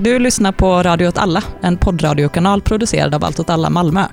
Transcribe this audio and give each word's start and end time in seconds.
Du 0.00 0.18
lyssnar 0.18 0.52
på 0.52 0.82
Radio 0.82 1.08
åt 1.08 1.18
alla, 1.18 1.42
en 1.60 1.76
poddradiokanal 1.76 2.62
producerad 2.62 3.14
av 3.14 3.24
Allt 3.24 3.40
åt 3.40 3.50
alla 3.50 3.70
Malmö. 3.70 4.04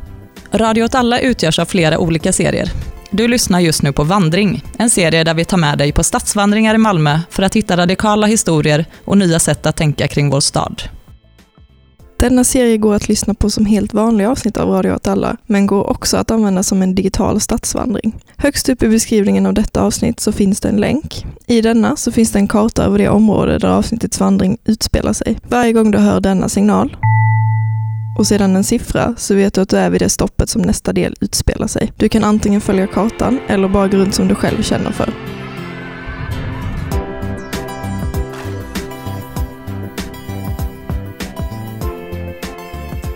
Radio 0.51 0.83
åt 0.83 0.95
alla 0.95 1.19
utgörs 1.19 1.59
av 1.59 1.65
flera 1.65 1.99
olika 1.99 2.33
serier. 2.33 2.71
Du 3.11 3.27
lyssnar 3.27 3.59
just 3.59 3.81
nu 3.81 3.93
på 3.93 4.03
Vandring, 4.03 4.63
en 4.77 4.89
serie 4.89 5.23
där 5.23 5.33
vi 5.33 5.45
tar 5.45 5.57
med 5.57 5.77
dig 5.77 5.91
på 5.91 6.03
stadsvandringar 6.03 6.75
i 6.75 6.77
Malmö 6.77 7.19
för 7.29 7.43
att 7.43 7.55
hitta 7.55 7.77
radikala 7.77 8.27
historier 8.27 8.85
och 9.05 9.17
nya 9.17 9.39
sätt 9.39 9.65
att 9.65 9.75
tänka 9.75 10.07
kring 10.07 10.29
vår 10.29 10.39
stad. 10.39 10.83
Denna 12.23 12.43
serie 12.43 12.77
går 12.77 12.95
att 12.95 13.09
lyssna 13.09 13.33
på 13.33 13.49
som 13.49 13.65
helt 13.65 13.93
vanliga 13.93 14.31
avsnitt 14.31 14.57
av 14.57 14.69
Radio 14.69 14.91
åt 14.91 15.07
alla, 15.07 15.37
men 15.45 15.67
går 15.67 15.89
också 15.89 16.17
att 16.17 16.31
använda 16.31 16.63
som 16.63 16.81
en 16.81 16.95
digital 16.95 17.39
stadsvandring. 17.39 18.15
Högst 18.37 18.69
upp 18.69 18.83
i 18.83 18.89
beskrivningen 18.89 19.45
av 19.45 19.53
detta 19.53 19.81
avsnitt 19.81 20.19
så 20.19 20.31
finns 20.31 20.59
det 20.59 20.69
en 20.69 20.75
länk. 20.75 21.25
I 21.47 21.61
denna 21.61 21.95
så 21.95 22.11
finns 22.11 22.31
det 22.31 22.39
en 22.39 22.47
karta 22.47 22.83
över 22.83 22.97
det 22.97 23.09
område 23.09 23.57
där 23.57 23.67
avsnittets 23.67 24.19
vandring 24.19 24.57
utspelar 24.65 25.13
sig. 25.13 25.39
Varje 25.49 25.73
gång 25.73 25.91
du 25.91 25.97
hör 25.97 26.21
denna 26.21 26.49
signal 26.49 26.97
och 28.17 28.27
sedan 28.27 28.55
en 28.55 28.63
siffra 28.63 29.15
så 29.17 29.35
vet 29.35 29.53
du 29.53 29.61
att 29.61 29.69
du 29.69 29.77
är 29.77 29.89
vid 29.89 30.01
det 30.01 30.09
stoppet 30.09 30.49
som 30.49 30.61
nästa 30.61 30.93
del 30.93 31.15
utspelar 31.21 31.67
sig. 31.67 31.91
Du 31.97 32.09
kan 32.09 32.23
antingen 32.23 32.61
följa 32.61 32.87
kartan 32.87 33.39
eller 33.47 33.67
bara 33.67 33.87
gå 33.87 33.97
runt 33.97 34.15
som 34.15 34.27
du 34.27 34.35
själv 34.35 34.61
känner 34.61 34.91
för. 34.91 35.32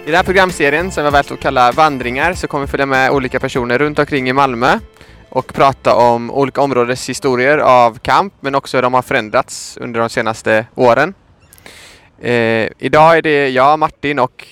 I 0.07 0.09
den 0.09 0.16
här 0.16 0.23
programserien 0.23 0.91
som 0.91 1.03
vi 1.03 1.05
har 1.05 1.11
valt 1.11 1.31
att 1.31 1.39
kalla 1.39 1.71
Vandringar 1.71 2.34
så 2.34 2.48
kommer 2.48 2.65
vi 2.65 2.71
följa 2.71 2.85
med 2.85 3.11
olika 3.11 3.39
personer 3.39 3.77
runt 3.77 3.99
omkring 3.99 4.29
i 4.29 4.34
Malmö 4.34 4.79
och 5.29 5.53
prata 5.53 5.95
om 5.95 6.31
olika 6.31 6.61
områdens 6.61 7.09
historier 7.09 7.57
av 7.57 7.99
kamp 7.99 8.34
men 8.39 8.55
också 8.55 8.77
hur 8.77 8.81
de 8.81 8.93
har 8.93 9.01
förändrats 9.01 9.77
under 9.81 9.99
de 9.99 10.09
senaste 10.09 10.65
åren. 10.75 11.13
Eh, 12.21 12.67
idag 12.77 13.17
är 13.17 13.21
det 13.21 13.49
jag, 13.49 13.79
Martin 13.79 14.20
och 14.20 14.48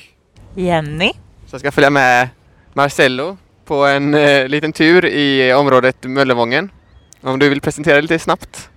Jenny. 0.55 1.11
som 1.47 1.59
ska 1.59 1.71
följa 1.71 1.89
med 1.89 2.29
Marcello 2.73 3.37
på 3.65 3.85
en 3.85 4.13
eh, 4.13 4.47
liten 4.47 4.73
tur 4.73 5.05
i 5.05 5.53
området 5.53 6.03
Möllevången. 6.03 6.71
Om 7.21 7.39
du 7.39 7.49
vill 7.49 7.61
presentera 7.61 8.01
lite 8.01 8.19
snabbt? 8.19 8.69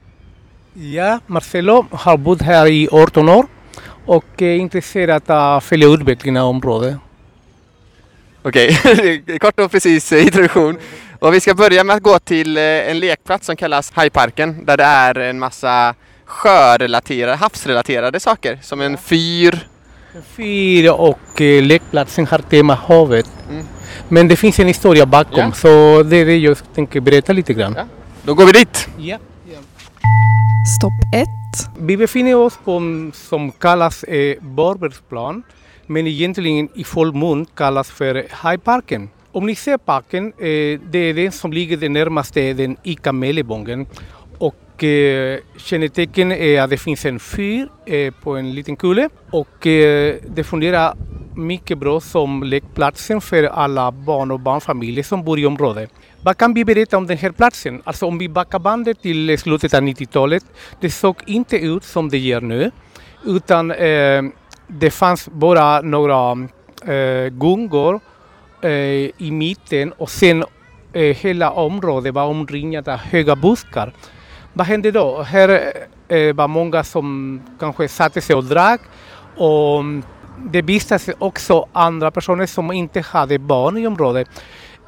Ja, 0.74 1.20
Marcelo 1.26 1.86
har 1.90 2.16
bott 2.16 2.42
här 2.42 2.66
i 2.66 2.88
18 2.92 3.28
år 3.28 3.46
och 4.08 4.42
är 4.42 4.56
intresserad 4.56 5.30
av 5.30 5.56
att 5.56 5.64
följa 5.64 5.88
utvecklingen 5.88 6.42
av 6.42 6.48
området. 6.48 6.96
Okej, 8.42 9.38
kort 9.40 9.60
och 9.60 9.70
precis 9.70 10.12
eh, 10.12 10.24
introduktion. 10.24 10.78
Och 11.18 11.34
vi 11.34 11.40
ska 11.40 11.54
börja 11.54 11.84
med 11.84 11.96
att 11.96 12.02
gå 12.02 12.18
till 12.18 12.56
eh, 12.56 12.62
en 12.62 12.98
lekplats 12.98 13.46
som 13.46 13.56
kallas 13.56 13.92
Hajparken 13.92 14.64
där 14.64 14.76
det 14.76 14.84
är 14.84 15.14
en 15.14 15.38
massa 15.38 15.94
sjörelaterade, 16.24 17.36
havsrelaterade 17.36 18.20
saker 18.20 18.58
som 18.62 18.80
en 18.80 18.96
fyr. 18.96 19.58
Fyr 20.36 20.90
och 20.90 21.40
eh, 21.40 21.62
lekplatsen 21.62 22.26
har 22.26 22.38
tema 22.38 22.74
havet. 22.74 23.30
Mm. 23.50 23.66
Men 24.08 24.28
det 24.28 24.36
finns 24.36 24.58
en 24.58 24.66
historia 24.66 25.06
bakom 25.06 25.38
Ja. 25.38 25.52
så 25.52 26.02
det 26.02 26.16
är 26.16 26.26
det 26.26 26.36
jag 26.36 26.56
tänker 26.74 27.00
berätta 27.00 27.32
lite 27.32 27.54
grann. 27.54 27.74
Ja. 27.76 27.84
Då 28.22 28.34
går 28.34 28.46
vi 28.46 28.52
dit! 28.52 28.88
Ja. 28.98 29.18
Stopp 30.78 31.14
1. 31.14 31.47
Vi 31.78 31.96
befinner 31.96 32.34
oss 32.34 32.58
på 32.64 32.80
som 33.14 33.52
kallas 33.52 34.04
eh, 34.04 34.36
Borbergsplan 34.40 35.42
men 35.86 36.06
egentligen 36.06 36.68
i 36.74 36.84
folkmun 36.84 37.46
kallas 37.54 37.90
för 37.90 38.26
Hajparken. 38.30 39.08
Om 39.32 39.46
ni 39.46 39.54
ser 39.54 39.78
parken, 39.78 40.32
eh, 40.38 40.80
det 40.90 40.98
är 40.98 41.14
den 41.14 41.32
som 41.32 41.52
ligger 41.52 41.76
den 41.76 41.92
närmaste 41.92 42.52
den 42.52 42.76
Ica 42.82 43.12
Mellebången. 43.12 43.86
Och 44.38 44.84
eh, 44.84 45.38
kännetecken 45.56 46.32
är 46.32 46.62
att 46.62 46.70
det 46.70 46.76
finns 46.76 47.04
en 47.04 47.20
fyr 47.20 47.68
eh, 47.86 48.14
på 48.22 48.36
en 48.36 48.54
liten 48.54 48.76
kulle 48.76 49.08
och 49.30 49.66
eh, 49.66 50.16
det 50.26 50.44
fungerar 50.44 50.94
mycket 51.36 51.78
bra 51.78 52.00
som 52.00 52.42
lekplatsen 52.42 53.20
för 53.20 53.42
alla 53.44 53.92
barn 53.92 54.30
och 54.30 54.40
barnfamiljer 54.40 55.04
som 55.04 55.24
bor 55.24 55.38
i 55.38 55.46
området. 55.46 55.90
Vad 56.22 56.36
kan 56.36 56.54
vi 56.54 56.64
berätta 56.64 56.96
om 56.96 57.06
den 57.06 57.18
här 57.18 57.30
platsen? 57.30 57.82
Alltså 57.84 58.06
om 58.06 58.18
vi 58.18 58.28
backar 58.28 58.58
bandet 58.58 59.02
till 59.02 59.38
slutet 59.38 59.74
av 59.74 59.80
90-talet, 59.80 60.44
det 60.80 60.90
såg 60.90 61.16
inte 61.26 61.56
ut 61.56 61.84
som 61.84 62.08
det 62.08 62.18
gör 62.18 62.40
nu, 62.40 62.70
utan 63.24 63.70
eh, 63.70 64.22
det 64.66 64.90
fanns 64.90 65.28
bara 65.28 65.80
några 65.80 66.48
eh, 66.92 67.28
gungor 67.28 68.00
eh, 68.62 68.70
i 69.18 69.30
mitten 69.30 69.92
och 69.92 70.10
sen 70.10 70.44
eh, 70.92 71.16
hela 71.16 71.50
området 71.50 72.14
var 72.14 72.24
omringat 72.24 72.88
av 72.88 72.96
höga 72.96 73.36
buskar. 73.36 73.92
Vad 74.52 74.66
hände 74.66 74.90
då? 74.90 75.22
Här 75.22 75.72
eh, 76.08 76.34
var 76.34 76.48
många 76.48 76.84
som 76.84 77.40
kanske 77.60 77.88
satte 77.88 78.20
sig 78.20 78.36
och 78.36 78.44
drack 78.44 78.80
och 79.36 79.80
mm, 79.80 80.02
det 80.50 80.62
visade 80.62 80.98
sig 80.98 81.14
också 81.18 81.66
andra 81.72 82.10
personer 82.10 82.46
som 82.46 82.72
inte 82.72 83.00
hade 83.00 83.38
barn 83.38 83.78
i 83.78 83.86
området. 83.86 84.28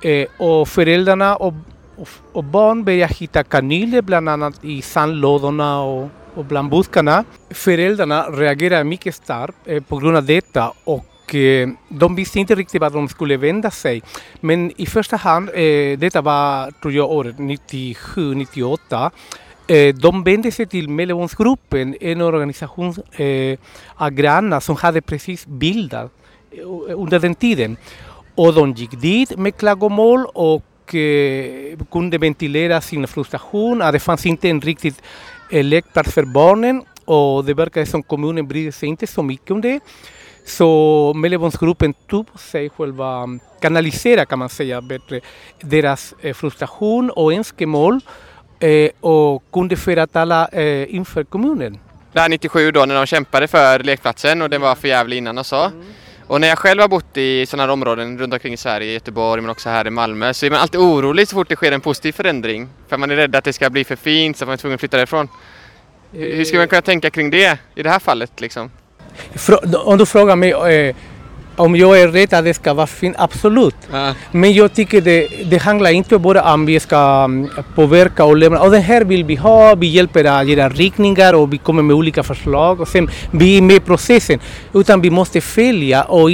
Eh, 0.03 0.27
och 0.39 0.69
föräldrarna 0.69 1.37
och, 1.37 1.55
och, 1.97 2.09
och 2.33 2.45
barn 2.45 2.85
började 2.85 3.15
hitta 3.15 3.45
kanyler 3.45 4.03
bland 4.03 4.29
annat 4.29 4.65
i 4.65 4.83
sandlådorna 4.83 5.83
och, 5.83 6.09
och 6.35 6.45
bland 6.45 6.71
buskarna. 6.71 7.25
Föräldrarna 7.51 8.23
reagerade 8.23 8.85
mycket 8.85 9.15
starkt 9.15 9.59
eh, 9.65 9.83
på 9.83 9.97
grund 9.97 10.17
av 10.17 10.25
detta 10.25 10.73
och 10.85 11.35
eh, 11.35 11.69
de 11.89 12.15
visste 12.15 12.39
inte 12.39 12.55
riktigt 12.55 12.81
vart 12.81 12.93
de 12.93 13.09
skulle 13.09 13.37
vända 13.37 13.71
sig. 13.71 14.03
Men 14.41 14.73
i 14.77 14.87
första 14.87 15.17
hand, 15.17 15.49
eh, 15.55 15.99
detta 15.99 16.21
var 16.21 16.71
tror 16.71 16.93
jag 16.93 17.11
året 17.11 17.37
97-98, 17.37 19.11
de 19.93 20.25
vände 20.25 20.51
sig 20.51 20.67
till 20.67 20.89
Mellevångsgruppen, 20.89 21.97
en 22.01 22.21
organisation 22.21 22.95
eh, 23.13 23.59
av 23.95 24.11
grannar 24.11 24.61
som 24.61 24.77
hade 24.77 24.99
eh, 24.99 25.03
precis 25.03 25.47
bildat 25.47 26.13
under 26.89 27.19
den 27.19 27.35
tiden. 27.35 27.77
Gick 28.77 29.01
dit 29.01 29.37
med 29.37 29.57
klagomål 29.57 30.27
och 30.35 30.95
eh, 30.95 31.79
kunde 31.91 32.19
ventilera 32.19 32.81
sin 32.81 33.07
frustration. 33.07 33.83
Att 33.83 33.93
det 33.93 34.01
fanns 34.01 34.27
inte 34.27 34.49
en 34.49 34.61
riktigt 34.61 35.03
eh, 35.51 35.65
lekplats 35.65 36.13
för 36.13 36.25
barnen 36.25 36.83
och 37.05 37.45
det 37.45 37.55
verkar 37.55 37.85
som 37.85 38.03
kommunen 38.03 38.49
brydde 38.49 38.73
sig 38.73 38.89
inte 38.89 39.07
så 39.07 39.23
mycket 39.23 39.51
om 39.51 39.61
det. 39.61 39.81
Så 40.47 41.13
Mellevångsgruppen 41.15 41.95
tog 42.07 42.27
sig 42.39 42.71
själva, 42.71 43.29
kanalisera 43.61 44.27
kan 44.27 44.39
man 44.39 44.49
säga 44.49 44.81
bättre, 44.81 45.21
deras 45.61 46.15
eh, 46.21 46.35
frustration 46.35 47.11
och 47.11 47.33
önskemål 47.33 48.01
eh, 48.61 48.91
och 49.01 49.43
kunde 49.53 49.77
föra 49.77 50.07
alla 50.13 50.49
eh, 50.49 50.95
inför 50.95 51.25
kommunen. 51.25 51.79
Det 52.13 52.21
här 52.21 52.29
97 52.29 52.71
då 52.71 52.87
när 52.87 52.95
de 52.95 53.07
kämpade 53.07 53.49
för 53.49 53.79
lekplatsen 53.83 54.43
och 54.43 54.51
det 54.51 54.59
var 54.59 54.75
för 54.75 54.89
jävligt 54.89 55.17
innan 55.19 55.39
och 55.39 55.47
så. 55.47 55.71
Och 56.31 56.41
när 56.41 56.49
jag 56.49 56.59
själv 56.59 56.81
har 56.81 56.89
bott 56.89 57.17
i 57.17 57.47
sådana 57.47 57.63
här 57.63 57.71
områden 57.73 58.19
runt 58.19 58.33
omkring 58.33 58.53
i 58.53 58.57
Sverige, 58.57 58.91
i 58.91 58.93
Göteborg 58.93 59.41
men 59.43 59.51
också 59.51 59.69
här 59.69 59.87
i 59.87 59.91
Malmö 59.91 60.35
så 60.35 60.47
är 60.47 60.51
man 60.51 60.61
alltid 60.61 60.81
orolig 60.81 61.29
så 61.29 61.35
fort 61.35 61.49
det 61.49 61.57
sker 61.57 61.73
en 61.73 61.81
positiv 61.81 62.13
förändring. 62.13 62.69
För 62.89 62.97
man 62.97 63.11
är 63.11 63.17
rädd 63.17 63.37
att 63.37 63.45
det 63.45 63.53
ska 63.53 63.71
bli 63.71 63.85
för 63.85 63.97
fint 63.97 64.37
så 64.37 64.45
att 64.45 64.49
man 64.49 64.53
är 64.53 64.57
tvungen 64.57 64.75
att 64.75 64.81
flytta 64.81 64.97
därifrån. 64.97 65.29
Hur 66.13 66.37
hur 66.37 66.45
ska 66.45 66.59
man 66.59 66.69
kunna 66.69 66.83
tänka 66.83 67.11
kring 67.11 67.31
det 67.31 67.59
i 67.75 67.83
det 67.83 67.91
här 67.91 67.99
fallet 67.99 68.41
liksom? 68.41 68.71
Frå- 69.35 69.75
Om 69.75 69.99
du 69.99 70.07
frågar 70.07 70.37
mig 70.37 70.51
eh, 70.51 70.97
om 71.61 71.77
jag 71.77 72.01
är 72.01 72.09
rädd 72.09 72.35
att 72.35 72.45
det 72.45 72.55
ska 72.55 72.75
vara 72.75 72.87
fint, 72.87 73.17
absolut. 73.19 73.75
Ja. 73.93 74.15
Men 74.33 74.53
jag 74.53 74.73
tycker 74.73 75.01
det, 75.01 75.29
det 75.51 75.59
handlar 75.59 75.91
inte 75.91 76.19
bara 76.19 76.55
om 76.55 76.67
vi 76.67 76.81
ska 76.81 77.25
mm, 77.25 77.49
påverka 77.75 78.25
och 78.25 78.37
lämna. 78.37 78.61
Och 78.61 78.71
det 78.71 78.79
här 78.79 79.05
vill 79.05 79.25
vi 79.25 79.37
ha, 79.37 79.75
vi 79.75 79.87
hjälper 79.87 80.25
att 80.25 80.49
göra 80.49 80.69
riktningar 80.69 81.35
och 81.35 81.53
vi 81.53 81.59
kommer 81.59 81.83
med 81.83 81.97
olika 81.97 82.23
förslag 82.23 82.81
och 82.81 82.89
sen 82.89 83.11
vi 83.31 83.59
är 83.59 83.63
med 83.63 83.77
i 83.77 83.81
processen. 83.81 84.41
Utan 84.75 85.01
vi 85.01 85.11
måste 85.11 85.41
följa 85.41 86.03
och, 86.03 86.31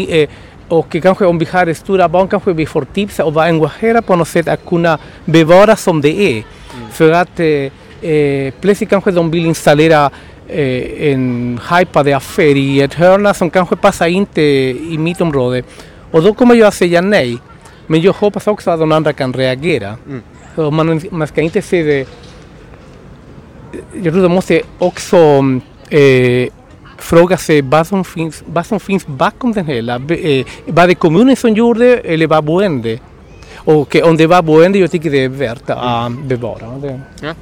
och 0.69 0.97
kanske 1.03 1.27
om 1.27 1.39
vi 1.39 1.47
har 1.53 1.75
stora 1.75 2.09
barn 2.09 2.29
kanske 2.29 2.53
vi 2.53 2.67
får 2.67 2.85
tipsa 2.85 3.25
och 3.25 3.35
vara 3.35 3.47
engagerade 3.47 4.03
på 4.03 4.17
något 4.17 4.29
sätt 4.29 4.49
att 4.49 4.67
kunna 4.67 4.99
bevara 5.25 5.77
som 5.77 6.01
det 6.01 6.21
är. 6.21 6.45
För 6.93 7.13
att 7.13 7.41
eh, 7.41 8.11
eh, 8.11 8.55
plötsligt 8.61 8.91
kanske 8.91 9.11
de 9.11 9.31
vill 9.31 9.47
installera 9.47 10.11
en 10.49 11.61
hypad 11.71 12.09
affär 12.09 12.57
i 12.57 12.81
ett 12.81 12.95
hörna 12.95 13.35
som 13.35 13.51
kanske 13.51 13.77
passar 13.77 14.07
inte 14.07 14.43
i 14.43 14.99
mitt 14.99 15.21
område. 15.21 15.63
Och 16.11 16.23
då 16.23 16.35
kommer 16.35 16.55
jag 16.55 16.69
att 16.69 16.75
säga 16.75 17.01
nej. 17.01 17.39
Men 17.87 18.01
jag 18.01 18.13
hoppas 18.13 18.47
också 18.47 18.71
att 18.71 18.81
de 18.81 18.93
andra 18.93 19.13
kan 19.13 19.33
reagera. 19.33 19.97
Så 20.55 20.71
man, 20.71 21.01
man 21.11 21.27
ska 21.27 21.41
inte 21.41 21.63
se 21.63 21.83
det... 21.83 22.09
Jag 24.03 24.13
tror 24.13 24.23
de 24.23 24.33
måste 24.33 24.63
också 24.79 25.17
eh, 25.89 26.49
fråga 26.99 27.37
sig 27.37 27.63
vad 27.63 27.87
som 27.87 28.05
finns, 28.05 28.43
vad 28.47 28.67
som 28.67 28.81
finns 28.81 29.07
bakom 29.07 29.53
den 29.53 29.67
hela. 29.67 29.95
Eh, 29.95 30.47
var 30.67 30.87
det 30.87 30.95
kommunen 30.95 31.37
som 31.37 31.55
gjorde 31.55 31.99
eller 31.99 32.27
var 32.27 32.43
boende? 32.43 32.99
Och 33.55 33.97
eh, 33.97 34.09
om 34.09 34.17
det 34.17 34.27
var 34.27 34.43
boende, 34.43 34.79
jag 34.79 34.91
tycker 34.91 35.11
det 35.11 35.25
är 35.25 35.29
värt 35.29 35.71
att 35.71 36.13
bevara. 36.13 36.67
Det. 36.79 37.01
Ja. 37.21 37.35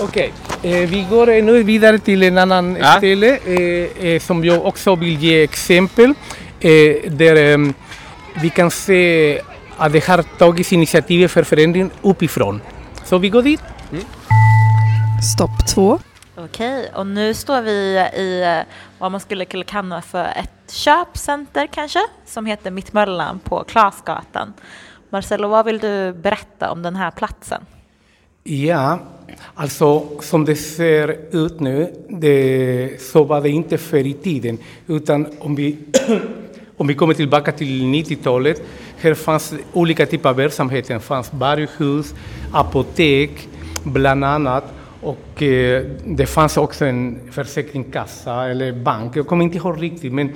Okej, 0.00 0.32
eh, 0.62 0.88
vi 0.88 1.06
går 1.10 1.28
eh, 1.30 1.44
nu 1.44 1.62
vidare 1.62 1.98
till 1.98 2.22
en 2.22 2.38
annan 2.38 2.76
Ja. 2.76 2.96
ställe 2.96 3.38
eh, 3.44 4.06
eh, 4.06 4.20
som 4.20 4.44
jag 4.44 4.66
också 4.66 4.94
vill 4.96 5.18
ge 5.22 5.42
exempel. 5.42 6.14
Eh, 6.60 7.10
där 7.10 7.36
eh, 7.36 7.58
vi 8.42 8.50
kan 8.50 8.70
se 8.70 9.40
att 9.76 9.92
det 9.92 10.04
har 10.06 10.22
tagits 10.22 10.72
initiativ 10.72 11.28
för 11.28 11.42
förändring 11.44 11.90
uppifrån. 12.02 12.60
Så 13.04 13.18
vi 13.18 13.28
går 13.28 13.42
dit. 13.42 13.60
Stopp 15.34 15.66
2. 15.68 15.98
Okej, 16.36 16.90
och 16.94 17.06
nu 17.06 17.34
står 17.34 17.62
vi 17.62 17.70
i 18.16 18.62
vad 18.98 19.12
man 19.12 19.20
skulle 19.20 19.44
kunna 19.44 19.64
kalla 19.64 20.02
för 20.02 20.24
ett 20.24 20.72
köpcenter 20.72 21.66
kanske, 21.66 22.00
som 22.26 22.46
heter 22.46 22.70
Mittmöllan 22.70 23.38
på 23.38 23.64
Klasgatan. 23.64 24.52
Marcelo, 25.10 25.48
vad 25.48 25.64
vill 25.66 25.78
du 25.78 26.12
berätta 26.12 26.70
om 26.70 26.82
den 26.82 26.96
här 26.96 27.10
platsen? 27.10 27.62
Ja, 28.44 28.98
alltså 29.54 30.06
som 30.20 30.44
det 30.44 30.56
ser 30.56 31.16
ut 31.30 31.60
nu, 31.60 31.92
det, 32.08 33.02
så 33.02 33.24
var 33.24 33.40
det 33.40 33.48
inte 33.48 33.78
förr 33.78 34.06
i 34.06 34.12
tiden. 34.12 34.58
Utan 34.86 35.26
om 35.38 35.54
vi, 35.54 35.76
om 36.76 36.86
vi 36.86 36.94
kommer 36.94 37.14
tillbaka 37.14 37.52
till 37.52 37.82
90-talet, 37.82 38.62
här 38.96 39.14
fanns 39.14 39.54
olika 39.72 40.06
typer 40.06 40.28
av 40.28 40.36
verksamheter. 40.36 40.94
Det 40.94 41.00
fanns 41.00 41.32
varuhus, 41.32 42.14
apotek, 42.52 43.48
bland 43.84 44.24
annat. 44.24 44.64
Och 45.00 45.42
eh, 45.42 45.84
det 46.04 46.26
fanns 46.26 46.56
också 46.56 46.84
en 46.84 47.18
försäkringskassa 47.30 48.48
eller 48.48 48.72
bank, 48.72 49.16
jag 49.16 49.26
kommer 49.26 49.44
inte 49.44 49.56
ihåg 49.56 49.82
riktigt. 49.82 50.12
Men 50.12 50.32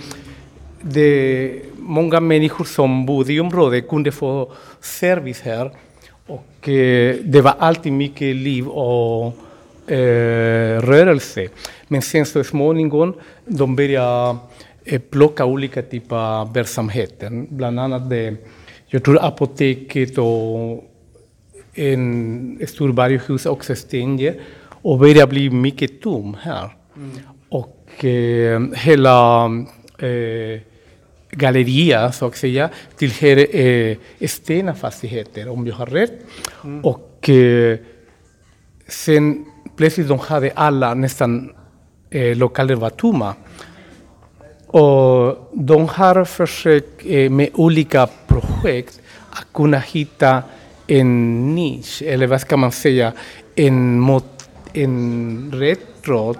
det, 0.81 1.53
många 1.77 2.21
människor 2.21 2.65
som 2.65 3.07
bodde 3.07 3.33
i 3.33 3.41
området 3.41 3.89
kunde 3.89 4.13
få 4.13 4.53
service 4.81 5.41
här. 5.41 5.71
Och 6.27 6.69
eh, 6.69 7.17
det 7.25 7.41
var 7.41 7.55
alltid 7.59 7.93
mycket 7.93 8.37
liv 8.37 8.69
och 8.69 9.27
eh, 9.91 10.83
rörelse. 10.83 11.49
Men 11.89 12.03
sen 12.03 12.27
så 12.27 12.45
småningom 12.45 13.15
de 13.45 13.77
började 13.77 14.39
eh, 14.85 15.01
plocka 15.01 15.45
olika 15.45 15.83
typer 15.83 16.17
av 16.17 16.55
verksamheter. 16.55 17.47
Bland 17.49 17.81
annat 17.81 18.11
det, 18.11 18.37
jag 18.87 19.05
tror 19.05 19.25
apoteket 19.25 20.19
och 20.19 20.85
en 21.75 22.59
stor 22.69 22.89
varuhus 22.89 23.47
också 23.47 23.75
stängde 23.75 24.35
och 24.83 24.99
började 24.99 25.27
bli 25.27 25.51
mycket 25.51 26.01
tom 26.01 26.37
här. 26.41 26.71
Mm. 26.97 27.11
Och 27.49 28.05
eh, 28.05 28.63
hela 28.75 29.45
eh, 29.99 30.61
galleria, 31.35 32.13
så 32.13 32.27
att 32.27 32.37
säga, 32.37 32.71
tillhör 32.97 33.57
eh, 33.57 33.97
Stena 34.27 34.75
Fastigheter, 34.75 35.49
om 35.49 35.67
jag 35.67 35.75
har 35.75 35.87
rätt. 35.87 36.13
Mm. 36.65 36.85
Och 36.85 37.29
eh, 37.29 37.79
sen 38.89 39.45
plötsligt 39.77 40.09
de 40.09 40.19
hade 40.19 40.51
alla 40.55 40.95
nästan 40.95 41.53
eh, 42.11 42.37
lokaler 42.37 42.75
var 42.75 42.91
tomma. 42.91 43.35
Och 44.67 45.51
de 45.53 45.89
har 45.89 46.25
försökt 46.25 47.07
eh, 47.07 47.31
med 47.31 47.49
olika 47.55 48.09
projekt 48.27 49.01
att 49.31 49.47
kunna 49.55 49.79
hitta 49.79 50.43
en 50.87 51.55
nisch, 51.55 52.03
eller 52.03 52.27
vad 52.27 52.41
ska 52.41 52.57
man 52.57 52.73
säga, 52.73 53.13
en, 53.55 54.01
mot, 54.01 54.49
en 54.73 55.53
rätt 55.55 56.03
tråd 56.05 56.37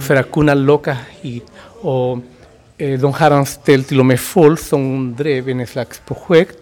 för 0.00 0.16
att 0.16 0.32
kunna 0.32 0.54
locka 0.54 0.96
hit. 1.20 1.46
Och 1.82 2.18
Eh, 2.80 2.98
de 2.98 3.12
har 3.12 3.30
anställt 3.30 3.88
till 3.88 4.00
och 4.00 4.06
med 4.06 4.20
folk 4.20 4.60
som 4.60 5.14
drev 5.18 5.48
en 5.48 5.66
slags 5.66 6.00
projekt 6.06 6.56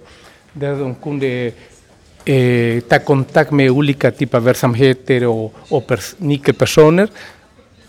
där 0.52 0.76
de 0.78 0.94
kunde 0.94 1.52
eh, 2.24 2.80
ta 2.80 2.98
kontakt 2.98 3.50
med 3.50 3.70
olika 3.70 4.10
typer 4.10 4.38
av 4.38 4.44
verksamheter 4.44 5.26
och, 5.26 5.54
och 5.68 5.86
pers 5.86 6.14
nyckelpersoner 6.18 7.08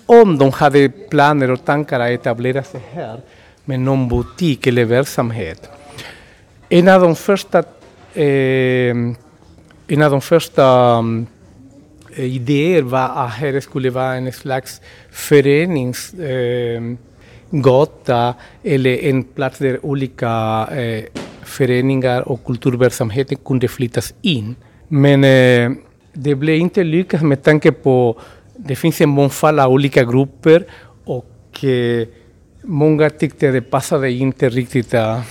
om 0.05 0.37
de 0.37 0.51
hade 0.51 0.89
planer 0.89 1.51
och 1.51 1.65
tankar 1.65 1.99
att 1.99 2.09
etablera 2.09 2.63
sig 2.63 2.81
här 2.91 3.21
med 3.65 3.79
någon 3.79 4.09
butik 4.09 4.67
eller 4.67 4.85
verksamhet. 4.85 5.69
En 6.69 6.87
av 6.87 7.01
de 7.01 7.15
första, 7.15 7.59
eh, 8.13 8.95
en 9.87 10.01
av 10.01 10.11
de 10.11 10.21
första 10.21 10.97
um, 10.97 11.27
eh, 12.15 12.25
idéer 12.25 12.81
var 12.81 13.09
att 13.25 13.31
här 13.31 13.59
skulle 13.59 13.89
vara 13.89 14.13
en 14.15 14.31
slags 14.31 14.81
förenings 15.11 16.13
eh, 16.13 16.81
gata 17.51 18.33
eller 18.63 18.97
en 19.03 19.23
plats 19.23 19.59
där 19.59 19.85
olika 19.85 20.67
eh, 20.71 21.03
föreningar 21.43 22.29
och 22.29 22.45
kulturverksamheter 22.45 23.35
kunde 23.35 23.67
flyttas 23.67 24.13
in. 24.21 24.55
Men 24.87 25.23
eh, 25.23 25.71
det 26.13 26.35
blev 26.35 26.55
inte 26.55 26.83
lyckat 26.83 27.21
med 27.21 27.43
tanke 27.43 27.71
på 27.71 28.09
att 28.19 28.25
det 28.67 28.75
finns 28.75 29.01
en 29.01 29.09
mångfald 29.09 29.59
av 29.59 29.71
olika 29.71 30.03
grupper 30.03 30.63
och 31.05 31.63
eh, 31.63 32.07
många 32.61 33.09
tyckte 33.09 33.47
att 33.47 33.53
det 33.53 33.61
passade 33.61 34.11
inte 34.11 34.49
riktigt 34.49 34.93
att, 34.93 35.21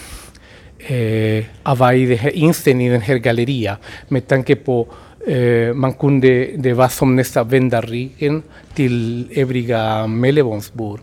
eh, 0.79 1.44
att 1.62 1.79
vara 1.79 1.94
i 1.94 2.06
den 2.06 2.19
här 2.19 2.81
i 2.81 2.88
den 2.88 3.00
här 3.00 3.17
gallerian 3.17 3.76
med 4.09 4.26
tanke 4.26 4.56
på 4.56 4.87
eh, 5.26 5.75
man 5.75 5.93
kunde, 5.93 6.49
det 6.56 6.73
var 6.73 6.88
som 6.88 7.17
nästan 7.17 7.49
vända 7.49 7.81
ryggen 7.81 8.43
till 8.75 9.26
övriga 9.35 10.06
Mellebonsbor. 10.06 11.00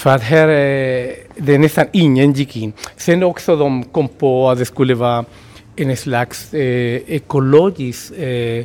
För 0.00 0.10
att 0.10 0.22
här 0.22 0.48
eh, 0.48 0.54
är 0.54 1.16
det 1.36 1.58
nästan 1.58 1.86
ingen 1.92 2.32
gick 2.32 2.56
in. 2.56 2.72
Sen 2.96 3.22
också 3.22 3.56
de 3.56 3.84
kom 3.84 4.08
på 4.08 4.50
att 4.50 4.58
det 4.58 4.64
skulle 4.64 4.94
vara 4.94 5.24
en 5.76 5.96
slags 5.96 6.54
eh, 6.54 6.96
ekologiskt 7.06 8.12
eh, 8.16 8.64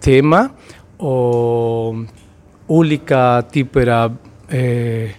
tema 0.00 0.48
och 0.96 1.94
olika 2.66 3.42
typer 3.52 3.86
av 3.86 4.16
eh, 4.48 5.10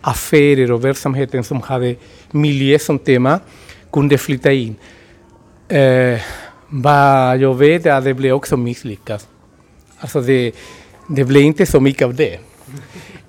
affärer 0.00 0.72
och 0.72 0.84
verksamheter 0.84 1.42
som 1.42 1.62
hade 1.62 1.94
miljö 2.30 2.78
som 2.78 2.98
tema 2.98 3.40
kunde 3.92 4.18
flytta 4.18 4.52
in. 4.52 4.76
Eh, 5.68 6.20
vad 6.68 7.38
jag 7.38 7.54
vet 7.54 7.86
är 7.86 7.92
att 7.92 8.04
det 8.04 8.14
blev 8.14 8.34
också 8.34 8.56
misslyckat. 8.56 9.28
Alltså 9.98 10.20
det, 10.20 10.52
det 11.08 11.24
blev 11.24 11.42
inte 11.42 11.66
så 11.66 11.80
mycket 11.80 12.06
av 12.06 12.14
det. 12.14 12.38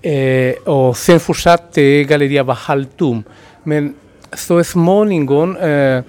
Eh, 0.02 0.54
och 0.64 0.98
sen 0.98 1.20
fortsatte 1.20 2.04
Galleria 2.04 2.44
Bahal 2.44 2.58
halvtom. 2.58 3.24
Men 3.64 3.94
så 4.34 4.64
småningom 4.64 5.58
eh, 5.58 6.04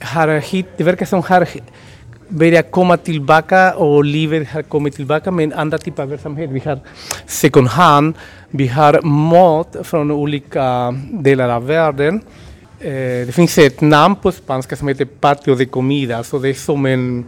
har 0.00 0.28
hit, 0.40 0.66
det 0.76 0.84
verkar 0.84 1.06
som 1.06 1.22
har 1.22 1.48
börjat 2.28 2.70
komma 2.70 2.96
tillbaka 2.96 3.74
och 3.74 4.04
livet 4.04 4.48
har 4.48 4.62
kommit 4.62 4.94
tillbaka 4.94 5.30
med 5.30 5.44
en 5.44 5.52
annan 5.52 5.78
typ 5.78 5.98
av 5.98 6.08
verksamhet. 6.08 6.50
Vi 6.50 6.62
har 6.64 6.78
second 7.26 7.68
hand, 7.68 8.14
vi 8.50 8.66
har 8.66 9.00
mat 9.02 9.76
från 9.82 10.10
olika 10.10 10.94
delar 11.10 11.48
av 11.48 11.66
världen. 11.66 12.20
Eh, 12.80 13.26
det 13.26 13.34
finns 13.34 13.58
ett 13.58 13.80
namn 13.80 14.16
på 14.16 14.32
spanska 14.32 14.76
som 14.76 14.88
heter 14.88 15.04
Patio 15.04 15.54
de 15.54 15.66
Comida, 15.66 16.24
så 16.24 16.38
det 16.38 16.48
är 16.48 16.54
som 16.54 16.86
en 16.86 17.24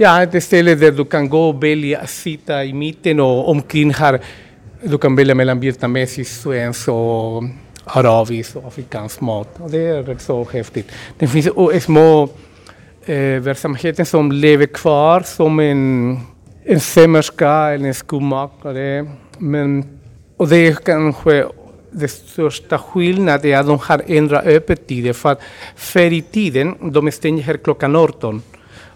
Ja, 0.00 0.22
ett 0.22 0.44
ställe 0.44 0.74
där 0.74 0.92
du 0.92 1.04
kan 1.04 1.28
gå 1.28 1.48
och 1.48 1.62
välja, 1.62 2.06
sitta 2.06 2.64
i 2.64 2.72
mitten 2.72 3.20
och 3.20 3.48
omkring 3.48 3.94
har 3.94 4.20
du 4.82 4.98
kan 4.98 5.16
välja 5.16 5.34
mellan 5.34 5.60
vietnamesisk, 5.60 6.42
svensk 6.42 6.88
och 6.88 7.42
arabisk 7.84 8.56
och 8.56 8.66
afrikansk 8.66 9.20
mat. 9.20 9.60
Och 9.60 9.70
det 9.70 9.86
är 9.86 10.02
rätt 10.02 10.20
så 10.20 10.48
häftigt. 10.52 10.90
Det 11.18 11.28
finns 11.28 11.46
eh, 11.46 11.80
små 11.80 12.28
eh, 13.04 13.40
verksamheter 13.42 14.04
som 14.04 14.32
lever 14.32 14.66
kvar 14.66 15.20
som 15.20 15.60
en, 15.60 16.18
en 16.64 16.80
sömmerska 16.80 17.50
eller 17.50 17.88
en 17.88 17.94
skomakare. 17.94 19.06
Men, 19.38 19.84
och 20.36 20.48
det 20.48 20.56
är 20.56 20.74
kanske 20.74 21.46
den 21.90 22.08
största 22.08 22.78
skillnaden 22.78 23.50
är 23.50 23.58
att 23.58 23.66
de 23.66 23.78
har 23.78 24.02
ändrat 24.06 24.46
öppettider. 24.46 25.12
För 25.12 25.32
att 25.32 25.40
förr 25.76 26.12
i 26.12 26.22
tiden, 26.22 26.74
de 26.92 27.12
stängde 27.12 27.42
här 27.42 27.56
klockan 27.56 27.96
18. 27.96 28.42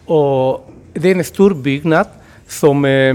Och 0.04 0.70
det 0.92 1.10
är 1.10 1.14
en 1.14 1.24
stor 1.24 1.54
byggnad 1.54 2.06
som, 2.48 2.84
eh, 2.84 3.14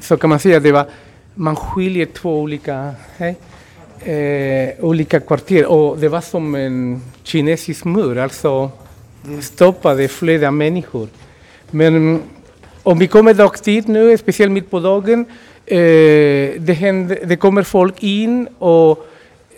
så 0.00 0.16
kan 0.16 0.30
man 0.30 0.38
säga, 0.38 0.60
det 0.60 0.72
var 0.72 0.86
man 1.34 1.56
skiljer 1.56 2.06
två 2.06 2.40
olika, 2.40 2.94
eh, 4.04 4.84
olika 4.84 5.20
kvarter 5.20 5.66
och 5.66 5.98
det 5.98 6.08
var 6.08 6.20
som 6.20 6.54
en 6.54 7.02
kinesisk 7.22 7.84
mur, 7.84 8.18
alltså 8.18 8.70
stoppade 9.40 10.08
flera 10.08 10.50
människor. 10.50 11.08
Men 11.70 11.96
mm, 11.96 12.22
om 12.82 12.98
vi 12.98 13.06
kommer 13.06 13.34
dagtid 13.34 13.88
nu, 13.88 14.18
speciellt 14.18 14.52
mitt 14.52 14.70
på 14.70 14.80
dagen, 14.80 15.24
eh, 15.66 15.76
det, 16.58 16.76
händer, 16.78 17.18
det 17.24 17.36
kommer 17.36 17.62
folk 17.62 18.02
in 18.02 18.48
och 18.58 19.06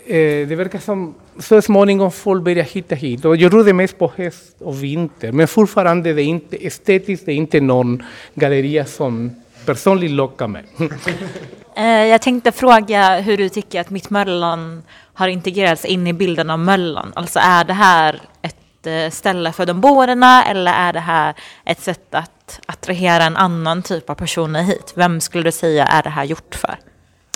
eh, 0.05 0.47
det 0.47 0.55
verkar 0.55 0.79
som 0.79 1.15
så 1.39 1.61
småningom 1.61 2.11
folk 2.11 2.43
börjar 2.43 2.63
hitta 2.63 2.95
hit. 2.95 3.25
Och 3.25 3.35
jag 3.35 3.53
rodde 3.53 3.73
mest 3.73 3.97
på 3.97 4.11
höst 4.15 4.55
och 4.59 4.83
vinter, 4.83 5.31
men 5.31 5.47
fortfarande 5.47 6.13
det 6.13 6.21
är 6.21 6.25
inte 6.25 6.65
estetiskt, 6.65 7.25
det 7.25 7.31
är 7.31 7.35
inte 7.35 7.59
någon 7.59 8.03
galleria 8.33 8.85
som 8.85 9.31
personligen 9.65 10.15
lockar 10.15 10.47
mig. 10.47 10.63
Eh, 11.77 12.05
jag 12.05 12.21
tänkte 12.21 12.51
fråga 12.51 13.19
hur 13.19 13.37
du 13.37 13.49
tycker 13.49 13.81
att 13.81 13.89
Mitt 13.89 14.09
Möllan 14.09 14.83
har 15.13 15.27
integrerats 15.27 15.85
in 15.85 16.07
i 16.07 16.13
bilden 16.13 16.49
av 16.49 16.59
Möllan. 16.59 17.11
Alltså 17.15 17.39
är 17.39 17.63
det 17.63 17.73
här 17.73 18.21
ett 18.41 18.87
eh, 18.87 19.09
ställe 19.11 19.51
för 19.51 19.65
de 19.65 19.81
boende 19.81 20.43
eller 20.49 20.73
är 20.73 20.93
det 20.93 20.99
här 20.99 21.35
ett 21.65 21.81
sätt 21.81 22.15
att 22.15 22.59
attrahera 22.65 23.23
en 23.23 23.37
annan 23.37 23.83
typ 23.83 24.09
av 24.09 24.15
personer 24.15 24.63
hit? 24.63 24.93
Vem 24.95 25.21
skulle 25.21 25.43
du 25.43 25.51
säga 25.51 25.85
är 25.85 26.03
det 26.03 26.09
här 26.09 26.23
gjort 26.23 26.55
för? 26.55 26.75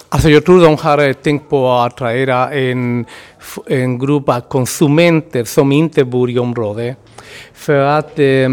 Alltså 0.10 0.30
jag 0.30 0.46
tror 0.46 0.62
de 0.62 0.78
har 0.78 1.14
tänkt 1.14 1.50
på 1.50 1.72
att 1.72 1.94
attrahera 1.94 2.54
en, 2.54 3.06
en 3.68 4.00
grupp 4.00 4.30
av 4.30 4.40
konsumenter 4.40 5.44
som 5.44 5.72
inte 5.72 6.04
bor 6.06 6.30
i 6.30 6.40
området. 6.40 6.98
För 7.54 7.80
att 7.80 8.20
eh, 8.20 8.50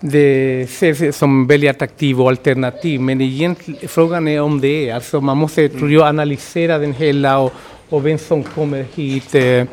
det 0.00 0.62
ses 0.62 1.16
som 1.16 1.46
väldigt 1.46 1.70
attraktiv 1.70 2.20
och 2.20 2.28
alternativ. 2.28 3.00
Men 3.00 3.20
egentligen, 3.20 3.88
frågan 3.88 4.28
är 4.28 4.40
om 4.40 4.60
det 4.60 4.88
är. 4.88 4.94
Alltså 4.94 5.20
man 5.20 5.36
måste, 5.36 5.68
tror 5.68 5.92
jag, 5.92 6.06
analysera 6.06 6.78
den 6.78 6.94
hela 6.94 7.38
och, 7.38 7.52
och 7.88 8.06
vem 8.06 8.18
som 8.18 8.42
kommer 8.42 8.86
hit 8.94 9.34
eh, 9.34 9.64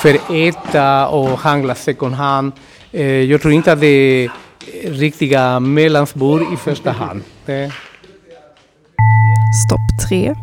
för 0.00 0.14
att 0.14 0.30
äta 0.30 1.08
och 1.08 1.38
handla 1.38 1.74
second 1.74 2.14
hand. 2.14 2.52
Eh, 2.92 3.06
jag 3.06 3.42
tror 3.42 3.54
inte 3.54 3.72
att 3.72 3.80
det 3.80 3.86
är 3.86 4.30
riktiga 4.84 5.60
mellanbor 5.60 6.54
i 6.54 6.56
första 6.56 6.90
hand. 6.90 7.22
Det, 7.46 7.72
Stopp 9.66 10.08
tre. 10.08 10.34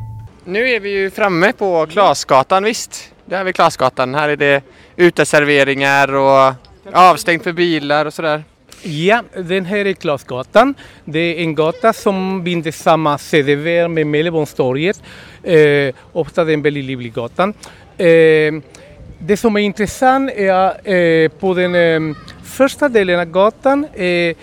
Nu 0.46 0.70
är 0.70 0.80
vi 0.80 0.90
ju 0.90 1.12
framme 1.12 1.54
på 1.54 1.86
Klasgatan 1.86 2.64
visst. 2.64 3.14
Där 3.26 3.40
är 3.40 3.44
vi 3.44 3.54
Klasgatan. 3.54 4.16
Här 4.16 4.30
är 4.30 4.36
det 4.36 4.64
uteserveringar 4.96 6.14
och 6.14 6.54
avstängt 6.94 7.44
för 7.44 7.52
bilar 7.52 8.06
och 8.06 8.14
sådär. 8.14 8.44
Ja, 8.84 9.24
den 9.36 9.66
här 9.66 9.86
är 9.86 9.94
Klasgatan. 9.94 10.76
Det 11.06 11.20
är 11.20 11.44
en 11.44 11.56
gata 11.56 11.94
som 11.94 12.44
binder 12.44 12.72
samman 12.72 13.20
CDV 13.20 13.88
med 13.88 14.08
Mellebonstorget. 14.08 15.04
Eh, 15.44 15.96
ofta 16.14 16.44
det 16.44 16.54
en 16.54 16.62
väldigt 16.62 16.86
livlig 16.86 17.14
gata. 17.14 17.44
Eh, 17.98 18.54
det 19.20 19.38
som 19.38 19.56
är 19.56 19.60
intressant 19.60 20.32
är 20.32 20.90
eh, 20.94 21.30
på 21.30 21.54
den 21.54 21.76
eh, 21.76 22.00
första 22.44 22.90
delen 22.90 23.20
av 23.20 23.26
gatan, 23.26 23.88
eh, 23.94 24.36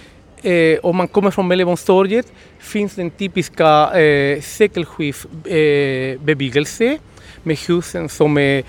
eh, 0.53 0.79
om 0.83 0.97
man 0.97 1.09
kommer 1.09 1.31
från 1.31 1.49
Mellebonstorget, 1.49 2.27
finns 2.59 2.95
den 2.95 3.11
typiska 3.11 4.01
eh, 4.01 4.41
sekelskiftbebyggelse 4.41 6.85
eh, 6.85 6.99
med 7.43 7.59
husen 7.69 8.09
som 8.09 8.39
är 8.39 8.63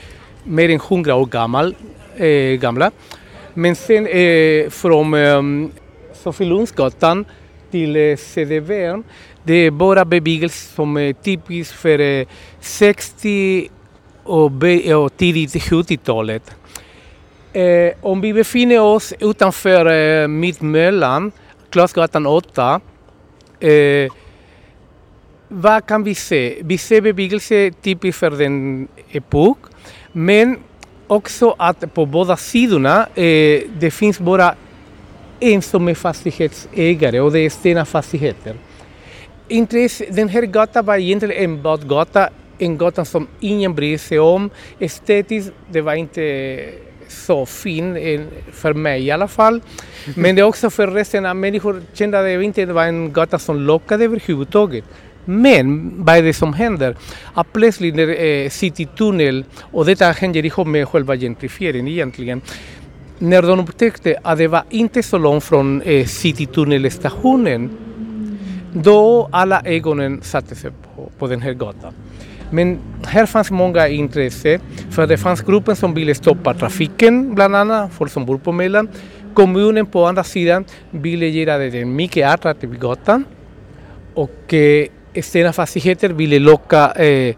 mer 0.43 0.69
än 0.69 0.75
100 0.75 1.15
år 1.15 1.25
gammal, 1.25 1.75
eh, 2.17 2.59
gamla. 2.59 2.91
Men 3.57 3.75
sen 3.75 4.07
eh, 4.07 4.69
från 4.69 5.13
eh, 5.13 5.69
Sofielundsgatan 6.13 7.25
till 7.71 7.95
eh, 7.95 8.17
CDV, 8.17 9.01
det 9.43 9.53
är 9.53 9.71
bara 9.71 10.05
bebyggelse 10.05 10.73
som 10.75 10.97
är 10.97 11.13
typisk 11.13 11.73
för 11.73 11.99
eh, 11.99 12.27
60 12.59 13.69
och, 14.23 14.51
och 14.95 15.17
tidigt 15.17 15.53
70-talet. 15.53 16.55
Eh, 17.53 17.93
om 18.01 18.21
vi 18.21 18.33
befinner 18.33 18.81
oss 18.81 19.13
utanför 19.19 19.85
eh, 19.85 20.27
Mittmöllan, 20.27 21.31
Klasgatan 21.69 22.25
8, 22.25 22.81
eh, 23.59 24.11
vad 25.47 25.85
kan 25.85 26.03
vi 26.03 26.15
se? 26.15 26.57
Vi 26.61 26.77
ser 26.77 27.01
bebyggelse 27.01 27.71
typisk 27.81 28.19
för 28.19 28.31
den 28.31 28.87
epok, 29.11 29.57
men 30.11 30.57
också 31.07 31.55
att 31.57 31.93
på 31.93 32.05
båda 32.05 32.37
sidorna 32.37 33.07
eh, 33.15 33.61
det 33.79 33.91
finns 33.91 34.19
bara 34.19 34.55
en 35.39 35.61
som 35.61 35.87
är 35.87 35.95
fastighetsägare 35.95 37.19
och 37.19 37.31
det 37.31 37.39
är 37.39 37.49
Stena 37.49 37.85
Fastigheter. 37.85 38.55
Intresse, 39.47 40.05
den 40.09 40.29
här 40.29 40.41
gatan 40.41 40.85
var 40.85 40.97
egentligen 40.97 41.43
en 41.43 41.61
badgata, 41.61 42.29
en 42.57 42.77
gata 42.77 43.05
som 43.05 43.27
ingen 43.39 43.75
bryr 43.75 43.97
sig 43.97 44.19
om. 44.19 44.49
Estetiskt, 44.79 45.51
det 45.71 45.81
var 45.81 45.93
inte 45.93 46.59
så 47.07 47.45
fin, 47.45 48.27
för 48.51 48.73
mig 48.73 49.05
i 49.05 49.11
alla 49.11 49.27
fall. 49.27 49.61
Men 50.15 50.35
det 50.35 50.41
är 50.41 50.45
också 50.45 50.69
för 50.69 50.87
resten 50.87 51.25
av 51.25 51.35
människor 51.35 51.81
kände 51.93 52.19
att 52.19 52.25
det 52.25 52.43
inte 52.43 52.65
var 52.65 52.85
en 52.85 53.13
gata 53.13 53.39
som 53.39 53.61
lockade 53.61 54.03
överhuvudtaget. 54.03 54.85
Men 55.25 55.93
vad 56.05 56.17
är 56.17 56.23
det 56.23 56.33
som 56.33 56.53
händer? 56.53 56.95
Att 57.33 57.53
plötsligt 57.53 57.95
när 57.95 58.23
eh, 58.23 58.49
Citytunnel, 58.49 59.45
och 59.71 59.85
detta 59.85 60.11
hänger 60.11 60.45
ihop 60.45 60.67
med 60.67 60.87
själva 60.87 61.15
gentrifieringen 61.15 61.87
egentligen, 61.87 62.41
när 63.19 63.41
de 63.41 63.59
upptäckte 63.59 64.19
att 64.23 64.37
det 64.37 64.47
var 64.47 64.63
inte 64.69 65.03
så 65.03 65.17
långt 65.17 65.43
från 65.43 65.81
eh, 65.81 66.05
Citytunnelstationen, 66.05 67.69
då 68.73 69.29
alla 69.31 69.61
ögonen 69.65 70.21
satte 70.21 70.55
sig 70.55 70.71
på, 70.71 71.11
på 71.19 71.27
den 71.27 71.41
här 71.41 71.53
gatan. 71.53 71.93
Men 72.51 72.79
här 73.05 73.25
fanns 73.25 73.51
många 73.51 73.87
intresse, 73.87 74.59
för 74.91 75.07
det 75.07 75.17
fanns 75.17 75.41
gruppen 75.41 75.75
som 75.75 75.93
ville 75.93 76.15
stoppa 76.15 76.53
trafiken, 76.53 77.35
bland 77.35 77.55
annat, 77.55 77.93
folk 77.93 78.11
som 78.11 78.25
bor 78.25 78.37
på 78.37 78.51
Mellan. 78.51 78.89
Kommunen 79.33 79.85
på 79.85 80.05
andra 80.05 80.23
sidan 80.23 80.65
ville 80.91 81.27
göra 81.27 81.57
det 81.57 81.85
mycket 81.85 82.27
attraktiv 82.27 82.79
gatan 82.79 83.25
Och 84.13 84.53
eh, 84.53 84.87
Stena 85.23 85.53
Fastigheter 85.53 86.09
ville 86.09 86.39
locka 86.39 86.91
eh, 86.91 87.35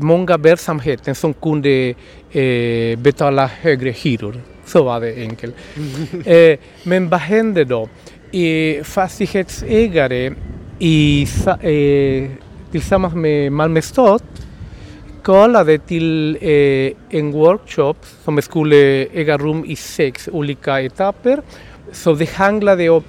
många 0.00 0.36
verksamheter 0.36 1.14
som 1.14 1.34
kunde 1.34 1.94
eh, 2.32 2.98
betala 2.98 3.46
högre 3.46 3.90
hyror. 3.90 4.40
Så 4.66 4.82
var 4.82 5.00
det 5.00 5.14
enkelt. 5.22 5.54
eh, 6.26 6.58
men 6.84 7.08
vad 7.08 7.20
hände 7.20 7.64
då? 7.64 7.88
Eh, 8.32 8.84
fastighetsägare 8.84 10.32
i, 10.78 11.26
eh, 11.62 12.30
tillsammans 12.70 13.14
med 13.14 13.52
Malmö 13.52 13.82
stad 13.82 14.22
kallade 15.24 15.78
till 15.78 16.38
eh, 16.40 16.92
en 17.18 17.32
workshop 17.32 17.94
som 18.24 18.42
skulle 18.42 19.06
äga 19.06 19.38
rum 19.38 19.64
i 19.64 19.76
sex 19.76 20.28
olika 20.32 20.80
etapper. 20.80 21.42
Så 21.92 22.12
det 22.14 22.30
handlade 22.30 22.88
om 22.88 23.02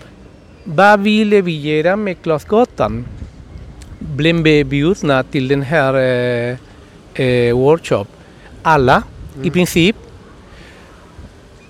vad 0.63 0.99
ville 0.99 1.41
vi 1.41 1.59
göra 1.61 1.95
med 1.95 2.21
Klasgatan? 2.21 3.05
Blev 4.15 4.43
vi 4.43 4.63
bjudna 4.63 5.23
till 5.23 5.47
den 5.47 5.61
här 5.61 5.93
eh, 5.93 6.57
eh, 7.25 7.55
workshop? 7.55 8.05
Alla, 8.63 9.03
i 9.43 9.49
princip. 9.49 9.95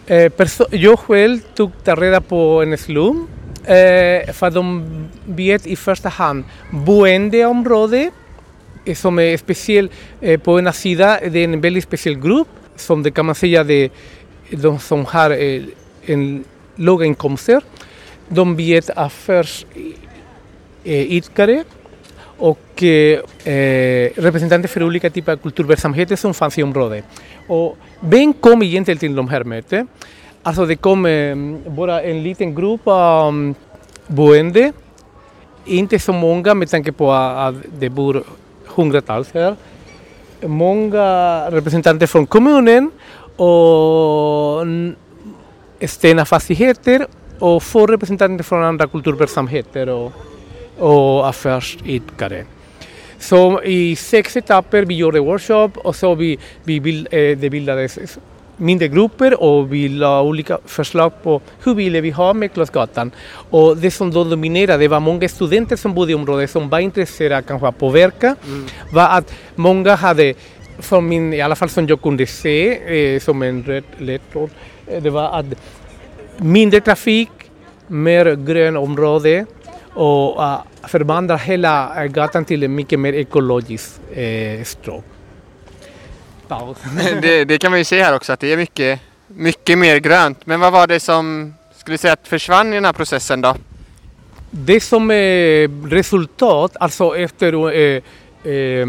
Eh, 0.07 0.31
jag 0.71 1.00
själv 1.00 1.39
tog 1.55 1.71
reda 1.86 2.21
på 2.21 2.62
en 2.62 2.77
slum 2.77 3.27
eh, 3.63 4.33
för 4.33 4.51
de 4.51 4.86
vet 5.25 5.67
i 5.67 5.75
första 5.75 6.10
hand 6.10 6.43
boendeområde 6.71 8.12
eh, 8.86 8.95
som 8.95 9.19
är 9.19 9.38
speciell 9.38 9.89
eh, 10.21 10.39
på 10.39 10.60
ena 10.60 10.74
sidan. 10.74 11.17
Det 11.31 11.39
är 11.39 11.43
en 11.43 11.62
väldigt 11.62 11.83
speciell 11.83 12.15
grupp 12.15 12.48
som 12.75 13.03
det 13.03 13.12
kan 13.12 13.25
man 13.25 13.36
säga 13.36 13.63
det 13.63 13.89
de 14.50 14.79
som 14.79 15.05
har 15.05 15.31
eh, 15.31 15.62
en 16.05 16.43
låga 16.75 17.05
inkomster. 17.05 17.62
De 18.29 18.55
vet 18.55 18.89
affärsidkare 18.89 21.60
och 21.60 21.65
eh, 22.84 23.54
eh, 23.54 24.12
representanter 24.16 24.70
för 24.70 24.84
olika 24.84 25.10
typer 25.10 25.32
av 25.32 25.38
kulturverksamheter 25.38 26.16
som 26.16 26.34
fanns 26.34 26.58
i 26.58 26.64
området. 26.64 27.06
Och 27.48 27.78
vem 28.00 28.34
kom 28.34 28.64
egentligen 28.64 28.98
till 28.98 29.16
de 29.16 29.28
här 29.28 29.44
mötena? 29.44 29.88
Alltså 30.44 30.66
det 30.66 30.76
kom 30.76 31.06
eh, 31.06 31.36
bara 31.68 32.02
en 32.02 32.24
liten 32.24 32.56
grupp 32.56 32.82
av 32.84 33.54
boende, 34.08 34.74
inte 35.66 36.00
så 36.00 36.14
många 36.14 36.54
med 36.54 36.70
tanke 36.70 36.92
på 36.92 37.12
att 37.12 37.56
det 37.80 37.90
bor 37.90 38.24
hundratals 38.66 39.34
här. 39.34 39.56
Många 40.42 41.06
representanter 41.52 42.08
från 42.08 42.26
kommunen 42.26 42.92
och 43.36 44.66
Stena 45.82 46.26
Fastigheter 46.26 47.08
och 47.40 47.64
få 47.64 47.88
representanter 47.88 48.44
från 48.44 48.64
andra 48.64 48.88
kulturverksamheter 48.88 49.90
och, 49.90 50.12
och 50.80 51.30
affärsidkare. 51.30 52.46
Så 53.22 53.62
i 53.63 53.96
sex 53.96 54.38
etapper 54.38 54.86
vi 54.86 54.96
gjorde 54.96 55.20
workshop 55.20 55.72
och 55.75 55.96
så 55.96 56.16
vi, 56.16 56.40
vi 56.63 56.80
bild, 56.80 57.08
eh, 57.12 57.38
det 57.38 57.50
bildades 57.50 58.00
mindre 58.58 58.88
grupper 58.88 59.42
och 59.42 59.74
vi 59.74 59.90
la 59.90 60.22
olika 60.22 60.58
förslag 60.66 61.12
på 61.24 61.42
hur 61.63 61.75
ville 61.75 62.01
vi 62.01 62.10
ha 62.10 62.34
Klasgatan. 62.54 63.12
Och 63.50 63.78
det 63.78 63.92
som 63.92 64.12
då 64.12 64.24
dominerade 64.24 64.88
var 64.88 65.00
många 65.00 65.30
studenter 65.30 65.75
som 65.75 65.94
bodde 65.94 66.12
i 66.12 66.16
området 66.16 66.50
som 66.50 66.70
var 66.70 66.80
intresserade 66.80 67.42
kanske 67.42 67.68
att 67.68 67.80
påverka 67.80 68.36
var 68.92 69.10
att 69.10 69.34
många 69.56 69.96
hade, 69.96 70.34
från 70.80 71.08
min, 71.08 71.34
i 71.34 71.42
alla 71.42 71.56
fall 71.56 71.70
som 71.70 71.88
jag 71.88 72.01
kunde 72.01 72.25
se 72.25 73.16
eh, 73.16 73.20
som 73.20 73.42
en 73.42 73.63
röd 73.63 73.84
ledtråd, 73.98 74.50
eh, 74.88 75.04
det 75.04 75.10
var 75.10 75.40
att 75.40 75.46
mindre 76.38 76.82
trafik, 76.82 77.30
mer 77.88 78.36
grön 78.36 78.78
område 78.78 79.46
och 79.94 80.40
uh, 80.40 80.58
förvandla 80.84 81.38
hela 81.38 82.04
eh, 82.04 82.12
gatan 82.12 82.46
till 82.46 82.64
en 82.64 82.76
mycket 82.76 83.00
mer 83.00 83.14
ekologisk 83.14 84.02
eh, 84.14 84.64
stråk. 84.64 85.06
Paus. 86.48 86.78
det, 87.22 87.46
det 87.46 87.58
kan 87.58 87.72
man 87.72 87.80
ju 87.80 87.86
se 87.86 88.04
här 88.04 88.16
också 88.16 88.34
att 88.34 88.40
det 88.40 88.54
är 88.54 88.58
mycket, 88.58 89.00
mycket 89.28 89.78
mer 89.78 89.98
grönt. 89.98 90.46
Men 90.46 90.60
vad 90.60 90.74
var 90.74 90.88
det 90.88 91.00
som 91.00 91.54
skulle 91.78 91.98
säga 91.98 92.14
att 92.14 92.28
försvann 92.28 92.74
i 92.74 92.76
den 92.76 92.86
här 92.86 92.94
processen 92.94 93.42
då? 93.42 93.56
Det 94.52 94.82
som 94.82 95.12
är 95.12 95.90
resultat, 95.90 96.78
alltså 96.80 97.18
efter 97.18 97.72
eh, 97.72 98.04
eh, 98.54 98.88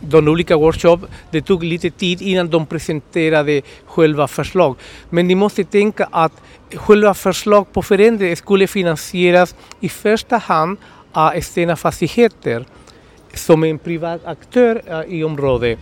de 0.00 0.28
olika 0.28 0.56
workshop, 0.56 0.98
det 1.30 1.42
tog 1.42 1.64
lite 1.64 1.90
tid 1.90 2.22
innan 2.22 2.50
de 2.50 2.66
presenterade 2.66 3.62
själva 3.86 4.28
förslag. 4.28 4.76
Men 5.10 5.28
ni 5.28 5.34
måste 5.34 5.64
tänka 5.64 6.08
att 6.10 6.32
själva 6.74 7.14
förslag 7.14 7.72
på 7.72 7.82
förändring 7.82 8.36
skulle 8.36 8.66
finansieras 8.66 9.54
i 9.80 9.88
första 9.88 10.36
hand 10.36 10.78
av 11.12 11.40
Stena 11.40 11.76
Fastigheter 11.76 12.64
som 13.34 13.64
en 13.64 13.78
privat 13.78 14.24
aktör 14.24 14.82
eh, 14.86 15.14
i 15.14 15.24
området. 15.24 15.78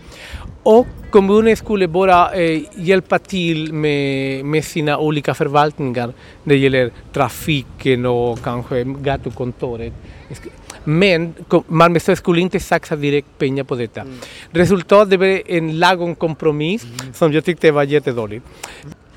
Och 0.63 0.87
kommunen 1.11 1.55
skulle 1.55 1.87
bara 1.87 2.33
eh, 2.33 2.61
hjälpa 2.75 3.19
till 3.19 3.73
med, 3.73 4.45
med 4.45 4.65
sina 4.65 4.97
olika 4.97 5.33
förvaltningar 5.33 6.13
när 6.43 6.55
det 6.55 6.57
gäller 6.57 6.91
trafiken 7.13 8.05
och 8.05 8.39
kanske 8.43 8.83
gatukontoret. 8.83 9.93
Men 10.83 11.33
Malmö 11.67 11.99
stad 11.99 12.17
skulle 12.17 12.41
inte 12.41 12.59
satsa 12.59 12.95
direkt 12.95 13.37
pengar 13.37 13.63
på 13.63 13.75
detta. 13.75 14.05
Resultatet 14.51 15.19
blev 15.19 15.41
en 15.47 15.79
lagom 15.79 16.15
kompromiss 16.15 16.85
som 17.13 17.33
jag 17.33 17.45
tyckte 17.45 17.71
var 17.71 17.83
jättedålig. 17.83 18.41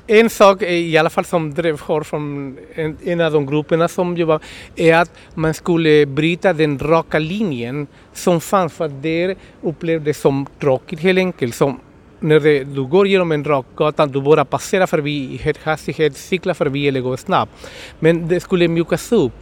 En 0.07 0.29
sak 0.29 0.61
eh, 0.61 0.73
i 0.73 0.97
alla 0.97 1.09
fall 1.09 1.25
som 1.25 1.53
drev 1.53 1.79
hårt 1.79 2.05
från 2.05 2.57
en, 2.75 2.97
en 3.03 3.21
av 3.21 3.31
de 3.31 3.45
grupperna 3.45 3.87
som 3.87 4.17
jobbar 4.17 4.39
är 4.75 4.95
att 4.95 5.11
man 5.33 5.53
skulle 5.53 6.05
bryta 6.05 6.53
den 6.53 6.79
raka 6.79 7.19
linjen 7.19 7.87
som 8.13 8.41
fanns 8.41 8.73
för 8.73 8.85
att 8.85 9.01
det 9.03 9.35
upplevdes 9.61 10.17
som 10.17 10.45
tråkigt 10.59 10.99
helt 10.99 11.17
enkelt. 11.17 11.55
Som 11.55 11.79
när 12.19 12.39
det, 12.39 12.63
du 12.63 12.83
går 12.83 13.07
genom 13.07 13.31
en 13.31 13.43
rak 13.43 13.65
gata, 13.75 14.05
du 14.05 14.21
bara 14.21 14.45
passerar 14.45 14.87
förbi 14.87 15.33
i 15.33 15.37
hög 15.37 15.57
hastighet, 15.63 16.17
cyklar 16.17 16.53
förbi 16.53 16.87
eller 16.87 17.01
går 17.01 17.17
snabbt. 17.17 17.51
Men 17.99 18.27
det 18.27 18.39
skulle 18.39 18.67
mjukas 18.67 19.11
upp. 19.11 19.33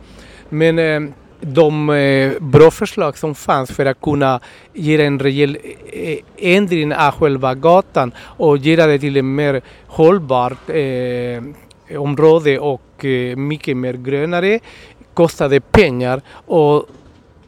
Men 0.50 0.80
eh, 0.80 1.02
de 1.42 1.90
eh, 1.90 2.32
bra 2.40 2.72
förslag 2.72 3.18
som 3.18 3.36
fanns 3.36 3.72
för 3.72 3.86
att 3.86 4.02
kunna 4.02 4.40
göra 4.74 5.04
en 5.04 5.20
rejäl 5.20 5.58
eh, 5.94 6.18
ändring 6.38 6.94
av 6.94 7.12
själva 7.12 7.56
gatan 7.56 8.12
och 8.20 8.58
göra 8.58 8.88
det 8.88 9.00
till 9.00 9.18
en 9.18 9.36
mer 9.36 9.62
hållbart 9.88 10.70
eh, 10.70 11.44
område 12.00 12.60
och 12.60 13.06
eh, 13.06 13.36
mycket 13.36 13.78
mer 13.78 13.94
grönare 13.94 14.60
kostade 15.14 15.60
pengar 15.62 16.22
och 16.48 16.86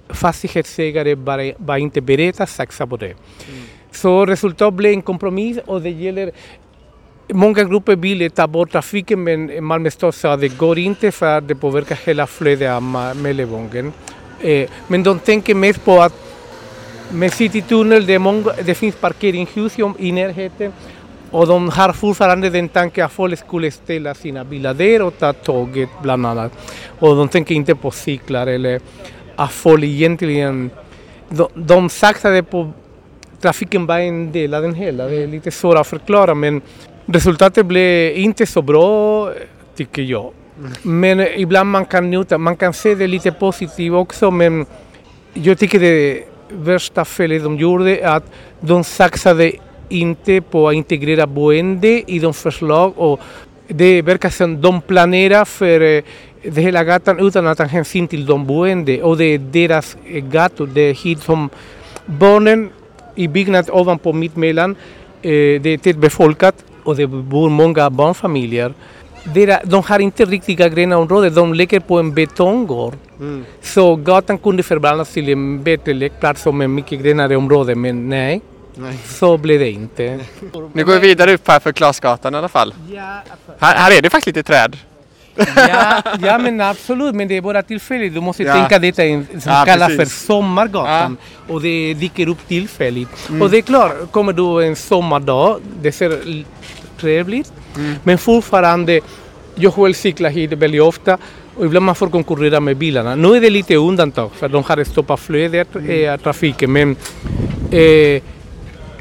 fastighetsägare 0.10 1.16
var, 1.16 1.54
var 1.58 1.78
inte 1.78 2.02
beredda 2.02 2.44
att 2.44 2.50
satsa 2.50 2.88
på 2.88 2.98
det. 2.98 3.14
Så 3.92 4.26
resultatet 4.26 4.74
blev 4.74 4.94
en 4.94 5.02
kompromiss 5.02 5.58
och 5.66 5.82
det 5.82 5.90
gäller 5.90 6.32
Många 7.28 7.64
grupper 7.64 7.96
ville 7.96 8.30
ta 8.30 8.48
bort 8.48 8.72
trafiken 8.72 9.24
men 9.24 9.64
Malmö 9.64 9.92
stad 9.92 10.16
sa 10.16 10.34
att 10.34 10.42
det 10.42 10.58
går 10.58 10.80
inte 10.80 11.12
för 11.12 11.38
att 11.38 11.48
det 11.48 11.56
påverkar 11.56 11.98
hela 12.06 12.28
flödet 12.28 12.72
av 12.72 12.84
Mellevången. 13.16 13.94
Men 14.88 15.04
de 15.04 15.20
tänker 15.20 15.56
mest 15.56 15.86
på 15.86 16.02
att 16.02 16.14
med 17.12 17.34
Citytunneln, 17.34 18.06
det, 18.06 18.20
många, 18.20 18.52
det 18.66 18.76
finns 18.76 18.96
parkeringshus 18.96 19.80
i 19.80 19.84
i 19.98 20.12
närheten 20.12 20.74
och 21.32 21.48
de 21.48 21.70
har 21.70 21.94
fortfarande 21.94 22.50
den 22.50 22.70
tanken 22.70 23.06
att 23.06 23.12
folk 23.12 23.40
skulle 23.40 23.72
ställa 23.72 24.14
sina 24.14 24.44
bilar 24.44 24.74
där 24.74 25.02
och 25.02 25.18
ta 25.20 25.34
tåget 25.34 25.90
bland 26.02 26.26
annat. 26.26 26.52
Och 27.00 27.16
de 27.16 27.28
tänker 27.28 27.56
inte 27.56 27.76
på 27.76 27.92
cyklar 27.92 28.48
eller 28.48 28.82
att 29.36 29.52
folk 29.52 29.84
egentligen... 29.84 30.70
De, 31.30 31.48
de 31.54 31.90
satsade 31.90 32.44
på 32.44 32.72
trafiken 33.42 33.86
var 33.86 34.00
en 34.00 34.32
del 34.32 34.54
av 34.54 34.62
den 34.62 34.74
hela. 34.74 35.08
Det 35.08 35.16
är 35.16 35.28
lite 35.28 35.52
svårt 35.52 35.78
att 35.78 35.88
förklara 35.88 36.36
men 36.36 36.62
resultatet 37.06 37.66
blev 37.66 38.18
inte 38.18 38.46
så 38.46 38.62
bra 38.62 39.32
tycker 39.76 40.02
jag. 40.02 40.32
Men 40.82 41.20
ibland 41.20 41.70
man 41.70 41.86
kan 41.86 42.10
njuta, 42.10 42.38
man 42.38 42.56
kan 42.56 42.74
se 42.74 42.96
det 42.96 43.08
lite 43.08 43.32
positivt 43.32 43.94
också 43.94 44.32
men 44.32 44.66
jag 45.34 45.60
tycker 45.60 45.80
det 45.80 46.24
värsta 46.50 47.06
felet 47.06 47.44
de 47.44 47.58
gjorde 47.58 47.98
är 47.98 48.08
att 48.08 48.24
de 48.60 48.84
satsade 48.84 49.52
inte 49.90 50.42
på 50.42 50.70
att 50.70 50.76
integrera 50.76 51.28
boende 51.28 52.12
i 52.12 52.20
de 52.20 52.34
förslag 52.34 52.94
och 52.98 53.20
det 53.68 54.02
verkar 54.02 54.30
som 54.30 54.62
de 54.62 54.82
planerar 54.82 55.46
för 55.46 55.80
det 56.42 56.62
hela 56.62 56.84
gatan 56.84 57.20
utan 57.20 57.48
att 57.48 57.58
ta 57.58 57.64
hänsyn 57.64 58.08
till 58.08 58.26
de 58.26 58.48
boende 58.48 59.04
och 59.04 59.18
det 59.18 59.26
är 59.26 59.38
deras 59.38 59.98
gator, 60.08 60.68
det 60.68 60.82
är 60.82 60.94
hit 60.94 61.20
som 61.20 61.50
barnen 62.06 62.70
i 63.16 63.28
byggnad 63.28 63.70
ovanpå 63.70 64.14
mittemellan, 64.14 64.76
eh, 65.22 65.62
det 65.62 65.70
är 65.70 65.78
tätt 65.78 65.98
befolkat 65.98 66.56
och 66.84 66.96
det 66.96 67.08
bor 67.08 67.50
många 67.50 67.90
barnfamiljer. 67.90 68.74
De 69.64 69.84
har 69.84 70.00
inte 70.00 70.26
riktiga 70.26 70.70
gröna 70.70 70.98
områden, 70.98 71.34
de 71.34 71.54
leker 71.54 71.80
på 71.80 72.00
en 72.00 72.14
betonggård. 72.14 72.94
Så 73.62 73.96
gatan 73.96 74.38
kunde 74.38 74.64
förvandlas 74.64 75.10
till 75.14 75.30
en 75.30 75.64
bättre 75.64 75.94
lekplats 75.94 76.42
som 76.42 76.62
en 76.62 76.74
mycket 76.76 77.00
grönare 77.04 77.36
område, 77.36 77.76
men 77.76 78.10
nej, 78.10 78.42
så 79.08 79.38
blev 79.38 79.60
det 79.60 79.72
inte. 79.72 80.20
Nu 80.74 80.86
går 80.86 80.94
vi 80.94 81.00
vidare 81.00 81.34
upp 81.34 81.48
här 81.48 81.60
för 81.60 81.72
Klasgatan 81.72 82.34
i 82.36 82.38
alla 82.38 82.48
fall. 82.50 82.74
Här, 83.60 83.76
här 83.76 83.98
är 83.98 84.02
det 84.02 84.10
faktiskt 84.10 84.36
lite 84.36 84.44
träd. 84.44 84.78
Ja, 85.56 86.02
ja 86.22 86.38
men 86.38 86.62
absolut, 86.62 87.16
men 87.16 87.28
det 87.28 87.38
är 87.38 87.42
bara 87.42 87.62
tillfälligt. 87.64 88.14
Du 88.14 88.22
måste 88.22 88.44
Ja. 88.44 88.54
tänka 88.54 88.80
detta 88.80 89.02
som 89.02 89.26
Ja, 89.46 89.64
kallas 89.66 89.88
precis. 89.88 90.14
för 90.26 90.26
sommargatan 90.26 91.18
och 91.50 91.62
det 91.62 91.94
dyker 91.94 92.28
upp 92.30 92.48
tillfälligt. 92.48 93.30
Och 93.42 93.50
det 93.50 93.58
är 93.58 93.62
klart, 93.62 94.12
kommer 94.12 94.34
du 94.34 94.66
en 94.66 94.76
sommardag, 94.76 95.58
det 95.82 95.92
ser 95.92 96.20
trevligt, 97.04 97.52
men 98.04 98.18
fortfarande, 98.18 99.00
jag 99.56 99.74
själv 99.74 99.94
cyklar 99.94 100.30
hit 100.30 100.52
väldigt 100.52 100.82
ofta 100.82 101.18
och 101.56 101.66
ibland 101.66 101.86
man 101.86 101.96
får 101.96 102.10
konkurrera 102.10 102.60
med 102.60 102.78
bilarna. 102.78 103.16
Nu 103.16 103.36
är 103.36 103.42
det 103.42 103.50
lite 103.50 103.76
undantag 103.76 104.32
för 104.32 104.50
de 104.50 104.64
har 104.64 104.84
stoppat 104.84 105.20
flödet 105.20 105.76
av 105.76 106.18
trafiken 106.18 106.72
men 106.72 106.96
eh, 107.72 108.22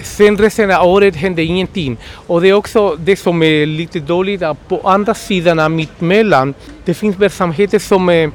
Sen 0.03 0.37
resten 0.37 0.71
av 0.71 0.87
året 0.87 1.17
hände 1.17 1.43
ingenting. 1.43 1.97
Och 2.27 2.41
det 2.41 2.49
är 2.49 2.53
också 2.53 2.97
det 2.97 3.17
som 3.17 3.43
är 3.43 3.67
lite 3.67 4.01
dåligt 4.01 4.43
att 4.43 4.69
på 4.69 4.81
andra 4.85 5.15
sidan 5.15 5.59
av 5.59 5.71
mittemellan, 5.71 6.55
det 6.85 6.95
finns 6.95 7.17
verksamheter 7.17 7.79
som 7.79 8.09
eh, 8.09 8.31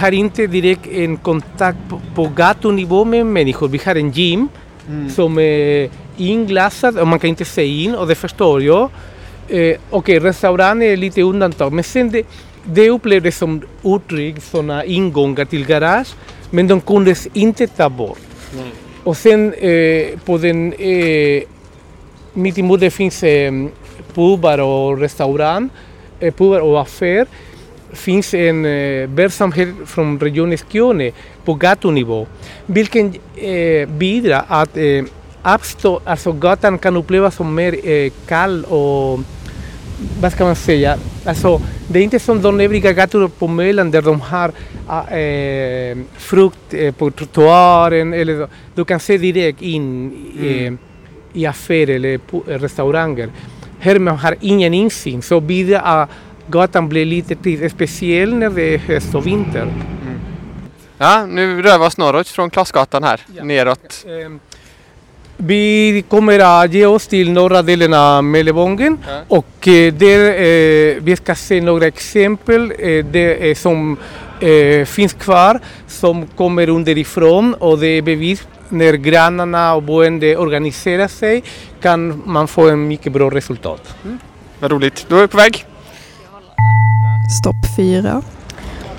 har 0.00 0.12
inte 0.12 0.46
direkt 0.46 0.86
en 0.86 1.16
kontakt 1.16 1.78
på, 1.88 2.00
på 2.14 2.28
gatunivå 2.36 3.04
med 3.04 3.26
människor. 3.26 3.68
Vi 3.68 3.80
har 3.84 3.94
en 3.94 4.10
gym 4.10 4.48
som 5.14 5.38
är 5.38 5.90
inglasad 6.20 6.98
och 6.98 7.06
man 7.06 7.18
kan 7.18 7.30
inte 7.30 7.44
se 7.44 7.66
in 7.66 7.94
och 7.94 8.06
det 8.08 8.14
förstår 8.14 8.62
jag. 8.62 8.90
Eh, 9.48 9.76
Okej, 9.90 10.18
restaurang 10.18 10.82
är 10.82 10.96
lite 10.96 11.22
undantag 11.22 11.72
men 11.72 11.84
sen 11.84 12.10
det, 12.10 12.26
det 12.64 12.90
upplevdes 12.90 13.36
som 13.38 13.62
otryggt, 13.82 14.42
sådana 14.42 14.84
ingångar 14.84 15.44
till 15.44 15.66
garage 15.66 16.08
men 16.50 16.68
de 16.68 16.80
kunde 16.80 17.14
inte 17.32 17.66
ta 17.66 17.88
bort. 17.88 18.18
Och 19.04 19.16
sen 19.16 19.52
eh, 19.52 20.18
på 20.24 20.38
den 20.38 20.72
eh, 20.72 21.42
mittemot 22.32 22.80
det 22.80 22.90
finns 22.90 23.22
eh, 23.22 23.52
pubar 24.14 24.58
och 24.58 24.98
restaurang, 25.00 25.68
eh, 26.20 26.34
pubar 26.34 26.60
och 26.60 26.80
affär. 26.80 27.26
finns 27.92 28.34
en 28.34 28.64
eh, 28.64 29.08
verksamhet 29.08 29.68
från 29.86 30.20
region 30.20 30.58
Skåne 30.58 31.12
på 31.44 31.54
gatunivå, 31.54 32.26
vilken 32.66 33.14
eh, 33.36 33.88
bidrar 33.88 34.44
att 34.48 34.76
eh, 34.76 35.04
uppstå, 35.44 36.00
alltså 36.04 36.32
gatan 36.32 36.78
kan 36.78 36.96
upplevas 36.96 37.34
som 37.34 37.54
mer 37.54 37.88
eh, 37.88 38.12
kall 38.26 38.64
och 38.64 39.20
vad 40.20 40.32
ska 40.32 40.44
man 40.44 40.56
säga, 40.56 40.96
alltså 41.26 41.60
det 41.88 41.98
är 41.98 42.02
inte 42.02 42.18
som 42.18 42.42
de 42.42 42.60
övriga 42.60 42.92
gatorna 42.92 43.28
på 43.28 43.46
Möllan 43.48 43.90
där 43.90 44.02
de 44.02 44.20
har 44.20 44.52
ah, 44.86 45.06
eh, 45.10 45.96
frukt 46.18 46.74
eh, 46.74 46.94
på 46.94 47.10
trottoaren 47.10 48.12
eller 48.14 48.48
du 48.74 48.84
kan 48.84 49.00
se 49.00 49.18
direkt 49.18 49.62
in 49.62 50.12
eh, 50.42 50.72
i 51.40 51.46
affärer 51.46 51.94
eller 51.94 52.18
på 52.18 52.42
eh, 52.48 52.58
restauranger. 52.58 53.30
Här 53.80 53.98
man 53.98 54.16
har 54.18 54.36
ingen 54.40 54.74
insyn 54.74 55.22
så 55.22 55.40
bidrar 55.40 55.80
att 56.02 56.10
gatan 56.46 56.88
blir 56.88 57.04
lite 57.04 57.34
till- 57.34 57.70
speciell 57.70 58.34
när 58.34 58.50
det 58.50 58.74
är 58.74 58.78
höst 58.78 59.14
och 59.14 59.26
vinter. 59.26 59.72
Ja, 60.98 61.26
nu 61.26 61.62
rör 61.62 61.78
vi 61.78 61.84
oss 61.86 61.96
norrut 61.98 62.28
från 62.28 62.50
Klasgatan 62.50 63.04
här, 63.04 63.20
neråt. 63.42 64.06
Vi 65.40 66.04
kommer 66.08 66.38
att 66.38 66.72
ge 66.72 66.86
oss 66.86 67.06
till 67.06 67.32
norra 67.32 67.62
delen 67.62 67.94
av 67.94 68.24
Mellevången 68.24 68.98
Ja. 69.08 69.20
och 69.28 69.68
eh, 69.68 69.92
där 69.94 70.28
eh, 70.30 70.96
vi 71.02 71.16
ska 71.16 71.34
se 71.34 71.60
några 71.60 71.86
exempel 71.86 72.72
eh, 72.78 73.04
det, 73.04 73.50
eh, 73.50 73.54
som 73.54 73.96
eh, 74.40 74.84
finns 74.84 75.12
kvar 75.12 75.60
som 75.86 76.26
kommer 76.26 76.68
underifrån 76.68 77.54
och 77.54 77.78
det 77.78 77.86
är 77.86 78.02
bevis 78.02 78.46
när 78.68 78.92
grannarna 78.92 79.74
och 79.74 79.82
boende 79.82 80.36
organiserar 80.36 81.08
sig 81.08 81.42
kan 81.82 82.22
man 82.26 82.48
få 82.48 82.68
en 82.68 82.88
mycket 82.88 83.12
bra 83.12 83.30
resultat. 83.30 83.94
Vad 84.60 84.70
roligt. 84.70 85.06
Då 85.08 85.16
är 85.16 85.20
vi 85.20 85.28
på 85.28 85.36
väg. 85.36 85.64
Stopp 87.40 87.76
fyra. 87.76 88.22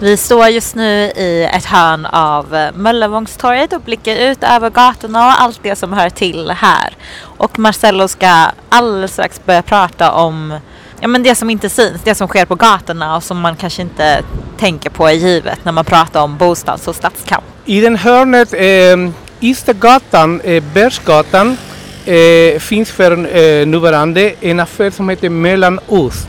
Vi 0.02 0.18
står 0.18 0.48
just 0.48 0.76
nu 0.76 1.12
i 1.16 1.50
ett 1.54 1.66
hörn 1.66 2.06
av 2.06 2.70
Möllevångstorget 2.76 3.74
och 3.74 3.82
blickar 3.82 4.16
ut 4.16 4.44
över 4.44 4.70
gatorna 4.70 5.26
och 5.26 5.42
allt 5.42 5.60
det 5.64 5.76
som 5.76 5.94
hör 5.94 6.10
till 6.10 6.52
här. 6.52 6.94
Och 7.22 7.60
Marcello 7.60 8.08
ska 8.08 8.46
alldeles 8.70 9.14
strax 9.14 9.42
börja 9.46 9.62
prata 9.62 10.12
om 10.12 10.60
ja, 11.00 11.08
men 11.08 11.24
det 11.24 11.36
som 11.36 11.50
inte 11.50 11.70
syns, 11.70 12.02
det 12.04 12.16
som 12.16 12.28
sker 12.28 12.46
på 12.46 12.56
gatorna 12.56 13.16
och 13.16 13.24
som 13.24 13.40
man 13.40 13.56
kanske 13.56 13.82
inte 13.82 14.22
tänker 14.58 14.90
på 14.90 15.08
är 15.08 15.14
givet 15.14 15.66
när 15.66 15.72
man 15.72 15.86
pratar 15.86 16.22
om 16.22 16.38
bostads 16.38 16.88
och 16.88 16.96
stadskamp. 16.96 17.44
I 17.66 17.82
den 17.82 17.96
hörnet, 17.96 18.54
eh, 18.54 19.14
Istergatan, 19.40 20.42
eh, 20.42 20.64
Bergsgatan, 20.74 21.58
eh, 22.06 22.60
finns 22.60 22.92
för 22.92 23.12
eh, 23.12 23.68
nuvarande 23.68 24.34
en 24.42 24.60
affär 24.60 24.92
som 24.92 25.10
heter 25.10 25.30
Mellanost. 25.30 26.28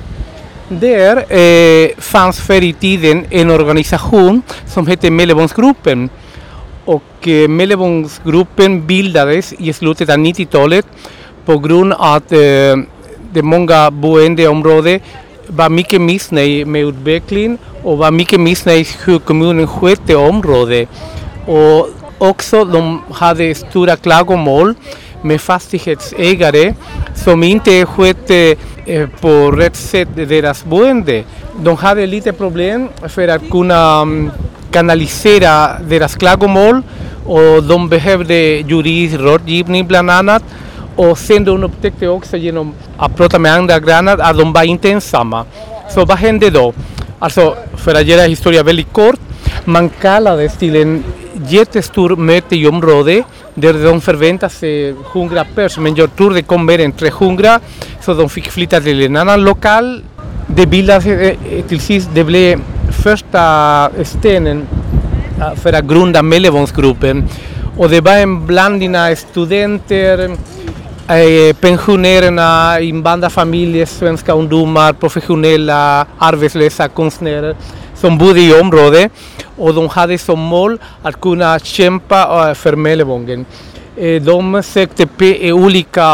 Där 0.73 1.17
eh, 1.33 1.91
fanns 1.99 2.41
förr 2.41 2.63
i 2.63 2.73
tiden 2.73 3.27
en 3.31 3.51
organisation 3.51 4.43
som 4.67 4.87
hette 4.87 5.11
Mellevångsgruppen. 5.11 6.11
Och 6.85 7.29
eh, 7.29 7.49
Mellevångsgruppen 7.49 8.87
bildades 8.87 9.53
i 9.53 9.73
slutet 9.73 10.11
av 10.11 10.17
90-talet 10.17 10.87
på 11.45 11.59
grund 11.59 11.93
av 11.93 12.01
att 12.01 12.33
eh, 12.33 12.77
det 13.33 13.43
många 13.43 13.91
boende 13.91 14.49
var 15.47 15.69
mycket 15.69 16.01
missnöjda 16.01 16.67
med 16.67 16.83
utvecklingen 16.83 17.59
och 17.83 17.99
var 17.99 18.11
mycket 18.11 18.41
missnöjda 18.41 18.91
hur 19.05 19.19
kommunen 19.19 19.67
skötte 19.67 20.17
området. 20.17 20.89
Och 21.47 21.89
också 22.19 22.65
de 22.65 23.03
hade 23.13 23.55
stora 23.55 23.97
klagomål 23.97 24.75
med 25.23 25.41
fastighetsägare 25.41 26.75
som 27.15 27.43
inte 27.43 27.87
skötte 27.87 28.57
eh, 28.87 29.09
på 29.21 29.51
rätt 29.51 29.77
sätt 29.77 30.09
deras 30.15 30.65
boende. 30.65 31.25
De 31.63 31.77
hade 31.77 32.07
lite 32.07 32.33
problem 32.33 32.89
för 33.09 33.29
att 33.29 33.51
kunna 33.51 34.01
mm, 34.01 34.31
kanalisera 34.71 35.79
deras 35.89 36.15
klagomål 36.15 36.83
och 37.27 37.63
de 37.63 37.89
behövde 37.89 38.35
juridisk 38.35 39.21
rådgivning 39.21 39.87
bland 39.87 40.11
annat. 40.11 40.43
Och 40.97 41.19
sen 41.19 41.45
de 41.45 41.65
upptäckte 41.65 42.09
också 42.09 42.37
genom 42.37 42.75
att 42.97 43.17
prata 43.17 43.39
med 43.39 43.55
andra 43.55 43.79
grannar 43.79 44.19
att 44.19 44.39
de 44.39 44.53
var 44.53 44.63
inte 44.63 44.91
ensamma. 44.91 45.45
Så 45.95 46.05
vad 46.05 46.19
hände 46.19 46.51
då? 46.51 46.73
Alltså, 47.19 47.57
för 47.77 47.95
att 47.95 48.07
göra 48.07 48.23
historien 48.23 48.67
väldigt 48.67 48.93
kort, 48.93 49.21
man 49.65 49.89
kallades 49.89 50.57
till 50.59 50.77
en 50.77 51.05
jättestor 51.49 52.17
möte 52.17 52.57
i 52.57 52.67
området 52.67 53.25
där 53.61 53.85
de 53.85 54.01
förväntade 54.01 54.53
sig 54.53 54.95
100 55.13 55.45
personer, 55.55 55.83
men 55.85 55.95
jag 55.95 56.17
tror 56.17 56.31
det 56.31 56.43
kom 56.43 56.67
mer 56.67 56.81
än 56.81 56.93
300, 56.93 57.61
så 58.01 58.15
de 58.15 58.29
fick 58.29 58.51
flytta 58.51 58.81
till 58.81 59.03
en 59.03 59.17
annan 59.17 59.45
lokal. 59.45 60.03
Det 60.47 60.67
bildades 60.67 61.07
eh, 61.07 61.37
till 61.69 61.81
sist, 61.81 62.11
det 62.15 62.25
blev 62.25 62.61
första 63.03 63.91
stenen 64.05 64.67
för 65.57 65.73
att 65.73 65.85
grunda 65.85 66.23
Mellevångsgruppen. 66.23 67.25
Och 67.77 67.89
det 67.91 68.01
var 68.01 68.17
en 68.17 68.47
blandning 68.47 68.97
av 68.99 69.15
studenter, 69.15 70.31
eh, 71.09 71.57
pensionärerna, 71.61 72.81
invandrarfamiljer, 72.81 73.87
svenska 73.87 74.33
ungdomar, 74.33 74.93
professionella, 74.93 76.07
arbetslösa 76.19 76.89
konstnärer 76.89 77.57
som 77.95 78.19
bodde 78.19 78.41
i 78.41 78.61
området 78.61 79.13
och 79.61 79.75
de 79.75 79.89
hade 79.89 80.19
som 80.19 80.39
mål 80.41 80.79
att 81.03 81.21
kunna 81.21 81.59
kämpa 81.59 82.55
för 82.55 82.77
Mellevången. 82.77 83.47
De 84.23 84.63
sökte 84.63 85.05
pe- 85.05 85.53
olika 85.53 86.07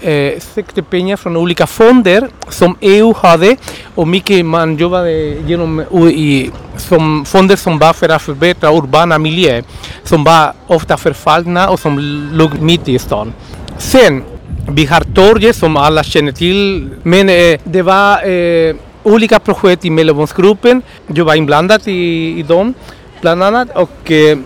eh, 0.00 0.40
sökte 0.54 0.82
pengar 0.82 1.16
från 1.16 1.36
olika 1.36 1.66
fonder 1.66 2.28
som 2.48 2.76
EU 2.80 3.14
hade 3.16 3.56
och 3.94 4.08
mycket 4.08 4.46
man 4.46 4.76
jobbade 4.76 5.12
genom 5.46 5.80
i, 6.10 6.50
som 6.76 7.24
fonder 7.24 7.56
som 7.56 7.78
var 7.78 7.92
för 7.92 8.08
att 8.08 8.22
förbättra 8.22 8.72
urbana 8.72 9.18
miljöer 9.18 9.64
som 10.04 10.24
var 10.24 10.52
ofta 10.66 10.96
förfallna 10.96 11.70
och 11.70 11.80
som 11.80 11.98
låg 12.32 12.60
mitt 12.60 12.88
i 12.88 12.98
stan. 12.98 13.32
Sen, 13.78 14.22
vi 14.70 14.86
har 14.86 15.00
torget 15.14 15.56
som 15.56 15.76
alla 15.76 16.02
känner 16.02 16.32
till, 16.32 16.88
men 17.02 17.28
eh, 17.28 17.60
det 17.64 17.82
var 17.82 18.28
eh, 18.30 18.74
olika 19.02 19.38
projekt 19.38 19.84
i 19.84 19.90
Mellevångsgruppen. 19.90 20.82
Jag 21.06 21.24
var 21.24 21.34
inblandad 21.34 21.88
i, 21.88 22.38
i 22.38 22.42
dem 22.42 22.74
bland 23.20 23.42
annat 23.42 23.76
och 23.76 24.10
eh, 24.10 24.38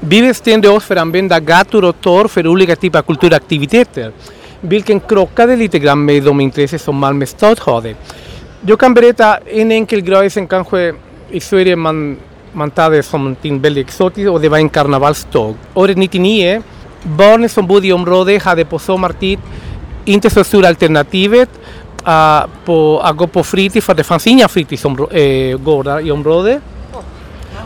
vi 0.00 0.22
bestämde 0.22 0.68
oss 0.68 0.84
för 0.84 0.96
att 0.96 1.02
använda 1.02 1.40
gator 1.40 1.84
och 1.84 2.00
torg 2.00 2.28
för 2.28 2.46
olika 2.46 2.76
typer 2.76 2.98
av 2.98 3.02
kulturaktiviteter. 3.02 4.12
Vilket 4.60 5.08
krockade 5.08 5.56
lite 5.56 5.78
grann 5.78 6.04
med 6.04 6.22
de 6.22 6.40
intressen 6.40 6.78
som 6.78 6.96
Malmö 6.96 7.26
stad 7.26 7.58
hade. 7.60 7.94
Jag 8.60 8.78
kan 8.78 8.94
berätta 8.94 9.38
en 9.46 9.72
enkel 9.72 10.00
grej 10.00 10.30
som 10.30 10.46
kanske 10.46 10.94
i 11.30 11.40
Sverige 11.40 11.76
man, 11.76 12.16
man 12.52 12.70
tar 12.70 12.90
det 12.90 13.02
som 13.02 13.20
någonting 13.20 13.60
väldigt 13.60 13.86
exotiskt 13.86 14.28
och 14.28 14.40
det 14.40 14.48
var 14.48 14.58
en 14.58 14.68
karnevalståg. 14.68 15.56
Året 15.74 15.96
99, 15.96 16.62
barnen 17.02 17.48
som 17.48 17.66
bodde 17.66 17.86
i 17.86 17.92
området 17.92 18.42
hade 18.42 18.64
på 18.64 18.78
sommartid 18.78 19.38
inte 20.04 20.30
så 20.30 20.44
stora 20.44 20.68
alternativet 20.68 21.48
på, 22.64 23.00
att 23.04 23.16
gå 23.16 23.26
på 23.26 23.44
fritid 23.44 23.84
för 23.84 23.94
det 23.94 24.04
fanns 24.04 24.26
inga 24.26 24.48
fritidsgårdar 24.48 26.00
i 26.00 26.10
området. 26.10 26.62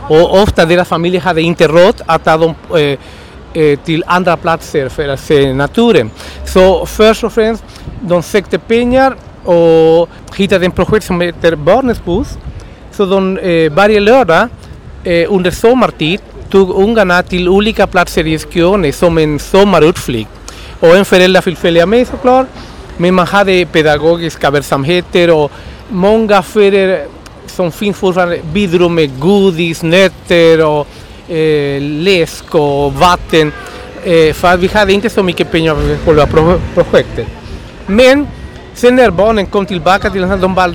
Och 0.09 0.41
ofta 0.41 0.65
deras 0.65 0.87
familjer 0.87 1.21
hade 1.21 1.41
inte 1.41 1.67
råd 1.67 2.01
att 2.05 2.23
ta 2.23 2.37
dem 2.37 2.55
till 3.83 4.03
andra 4.07 4.37
platser 4.37 4.89
för 4.89 5.07
att 5.07 5.19
se 5.19 5.53
naturen. 5.53 6.11
Så 6.45 6.85
först 6.85 7.23
och 7.23 7.33
främst, 7.33 7.63
de 8.01 8.23
sökte 8.23 8.59
pengar 8.59 9.15
och 9.45 10.09
hittade 10.35 10.65
en 10.65 10.71
projekt 10.71 11.05
som 11.05 11.21
heter 11.21 11.55
Barnens 11.55 12.05
buss. 12.05 12.37
Så 12.91 13.05
de 13.05 13.37
eh, 13.37 13.71
varje 13.71 13.99
lördag 13.99 14.47
eh, 15.03 15.33
under 15.33 15.51
sommartid 15.51 16.21
tog 16.49 16.69
ungarna 16.69 17.23
till 17.23 17.49
olika 17.49 17.87
platser 17.87 18.27
i 18.27 18.39
Skåne 18.39 18.91
som 18.91 19.17
en 19.17 19.39
sommarutflykt. 19.39 20.29
Och 20.79 20.95
en 20.97 21.05
förälder 21.05 21.41
fick 21.41 21.57
följa 21.57 21.85
med 21.85 22.07
såklart. 22.07 22.47
Men 23.01 23.15
man 23.15 23.27
hade 23.27 23.65
pedagogiska 23.65 24.51
verksamheter 24.51 25.31
och 25.31 25.51
många 25.89 26.37
affärer 26.37 27.05
som 27.47 27.71
finns 27.71 27.97
fortfarande 27.97 28.39
bidrog 28.53 28.91
med 28.91 29.19
godis, 29.19 29.83
nötter 29.83 30.65
och 30.65 30.87
eh, 31.31 31.81
läsk 31.81 32.55
och 32.55 32.93
vatten. 32.93 33.51
Eh, 34.03 34.33
för 34.33 34.57
vi 34.57 34.67
hade 34.67 34.93
inte 34.93 35.09
så 35.09 35.23
mycket 35.23 35.51
pengar 35.51 35.75
för 35.75 35.97
själva 36.05 36.27
pro 36.27 36.59
projektet. 36.73 37.27
Men 37.85 38.27
sen 38.73 38.95
när 38.95 39.11
barnen 39.11 39.45
kom 39.45 39.65
tillbaka 39.65 40.09
till 40.09 40.21
de 40.21 40.53
var 40.53 40.73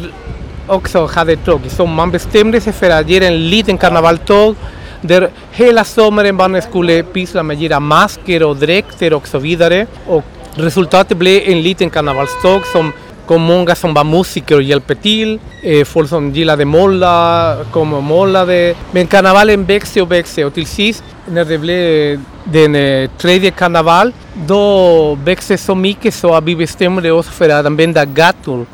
också 0.67 1.07
hade 1.07 1.37
tråkigt. 1.37 1.73
Så 1.73 1.87
man 1.87 2.11
bestämde 2.11 2.61
sig 2.61 2.73
för 2.73 2.91
att 2.91 3.09
göra 3.09 3.25
en 3.25 3.49
liten 3.49 3.79
karnevaltåg 3.79 4.57
där 5.01 5.31
hela 5.53 5.85
sommaren 5.85 6.37
barnen 6.37 6.63
skulle 6.63 7.03
pyssla 7.03 7.43
med 7.43 7.55
att 7.55 7.63
göra 7.63 7.81
masker 7.81 8.43
och 8.43 8.57
dräkter 8.57 9.13
och 9.13 9.29
så 9.29 9.39
vidare. 9.39 9.87
Och 10.07 10.25
resultatet 10.57 11.19
blev 11.19 11.43
en 11.45 11.62
liten 11.62 11.90
karnevalståg 11.90 12.67
som 12.67 12.93
kom 13.27 13.43
många 13.43 13.75
som 13.75 13.95
var 13.95 14.05
musiker 14.05 14.57
och 14.57 14.62
hjälpte 14.62 14.95
till. 14.95 15.40
Eh, 15.62 15.85
folk 15.85 16.09
som 16.09 16.33
gillade 16.33 16.64
måla 16.64 17.57
kom 17.73 17.93
och 17.93 18.03
målade. 18.03 18.75
Men 18.90 19.07
karnevalen 19.07 19.64
växte 19.64 20.03
och 20.03 20.12
växte 20.12 20.45
och 20.45 20.55
till 20.55 20.67
sist 20.67 21.05
när 21.27 21.45
det 21.45 21.59
blev 21.59 22.21
den 22.45 22.75
eh, 22.75 23.11
tredje 23.19 23.51
karneval 23.51 24.12
då 24.47 25.14
växte 25.14 25.59
så 25.59 25.75
mycket 25.75 26.14
så 26.14 26.35
att 26.35 26.45
vi 26.45 26.57
bestämde 26.57 27.12
oss 27.12 27.29
för 27.29 27.49
att 27.49 27.67
använda 27.67 28.05
gator 28.05 28.67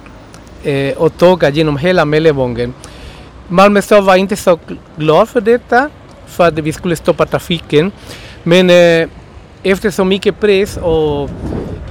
eh, 0.63 0.97
och 0.97 1.19
tåg 1.19 1.45
genom 1.53 1.77
hela 1.77 2.05
Mellevången. 2.05 2.75
Malmö 3.49 3.83
stad 3.83 4.05
var 4.05 4.17
inte 4.17 4.37
så 4.37 4.59
glad 4.97 5.29
för 5.29 5.41
detta 5.41 5.91
för 6.27 6.49
att 6.49 6.59
vi 6.59 6.73
skulle 6.73 6.97
stoppa 6.97 7.27
trafiken. 7.27 7.93
Men 8.43 8.71
eh, 8.71 9.09
efter 9.63 9.91
så 9.91 10.05
mycket 10.05 10.41
press 10.41 10.77
och 10.77 11.31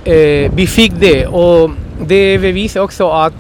eh, 0.06 0.52
vi 0.56 0.68
fick 0.68 0.94
det 1.00 1.28
och 1.28 1.72
det 2.08 2.38
bevisar 2.38 2.82
också 2.82 3.10
att 3.10 3.34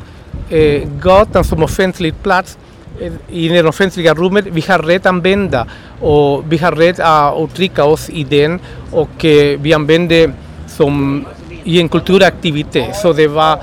eh, 0.50 0.82
gatan 1.02 1.44
som 1.44 1.64
offentlig 1.64 2.14
plats 2.24 2.58
eh, 3.02 3.12
i 3.30 3.48
det 3.48 3.64
offentliga 3.64 4.14
rummet, 4.14 4.46
vi 4.52 4.62
har 4.68 4.80
rätt 4.80 5.02
att 5.02 5.06
använda 5.06 5.68
och 6.02 6.44
vi 6.50 6.58
har 6.58 6.72
rätt 6.72 7.00
att 7.00 7.40
uttrycka 7.40 7.86
oss 7.86 8.10
i 8.10 8.24
den 8.24 8.60
och 8.92 9.26
eh, 9.26 9.60
vi 9.60 9.74
använde 9.74 10.32
som 10.68 11.26
i 11.64 11.80
en 11.80 11.90
kulturaktivitet. 11.90 12.96
Så 12.96 13.14
det 13.14 13.28
var, 13.28 13.60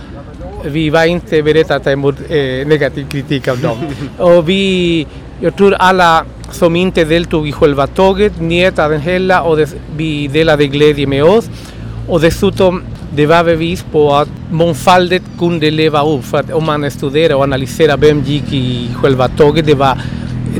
vi 0.65 0.91
var 0.91 1.05
inte 1.05 1.43
beredda 1.43 1.75
att 1.77 1.85
ta 1.85 1.91
emot 1.91 2.15
eh, 2.29 2.67
negativ 2.67 3.09
kritik 3.09 3.49
av 3.49 3.59
dem. 3.59 3.79
och 4.19 4.49
vi, 4.49 5.07
jag 5.41 5.57
tror 5.57 5.75
alla 5.75 6.25
som 6.51 6.77
inte 6.77 7.05
deltog 7.05 7.49
i 7.49 7.53
själva 7.53 7.87
tåget 7.87 8.41
njöt 8.41 8.79
av 8.79 8.91
den 8.91 9.01
hela 9.01 9.43
och 9.43 9.57
det, 9.57 9.75
vi 9.97 10.29
delade 10.29 10.67
glädje 10.67 11.07
med 11.07 11.25
oss. 11.25 11.51
Och 12.09 12.21
dessutom 12.21 12.83
det 13.15 13.27
var 13.27 13.45
bevis 13.45 13.85
på 13.93 14.15
att 14.15 14.29
mångfalden 14.51 15.21
kunde 15.39 15.71
leva 15.71 16.05
upp. 16.05 16.25
För 16.25 16.39
att 16.39 16.53
om 16.53 16.65
man 16.65 16.91
studerar 16.91 17.35
och 17.35 17.43
analyserar 17.43 17.97
vem 17.97 18.21
gick 18.21 18.53
i 18.53 18.89
själva 18.95 19.29
tåget, 19.29 19.67
det 19.67 19.75
var 19.75 19.99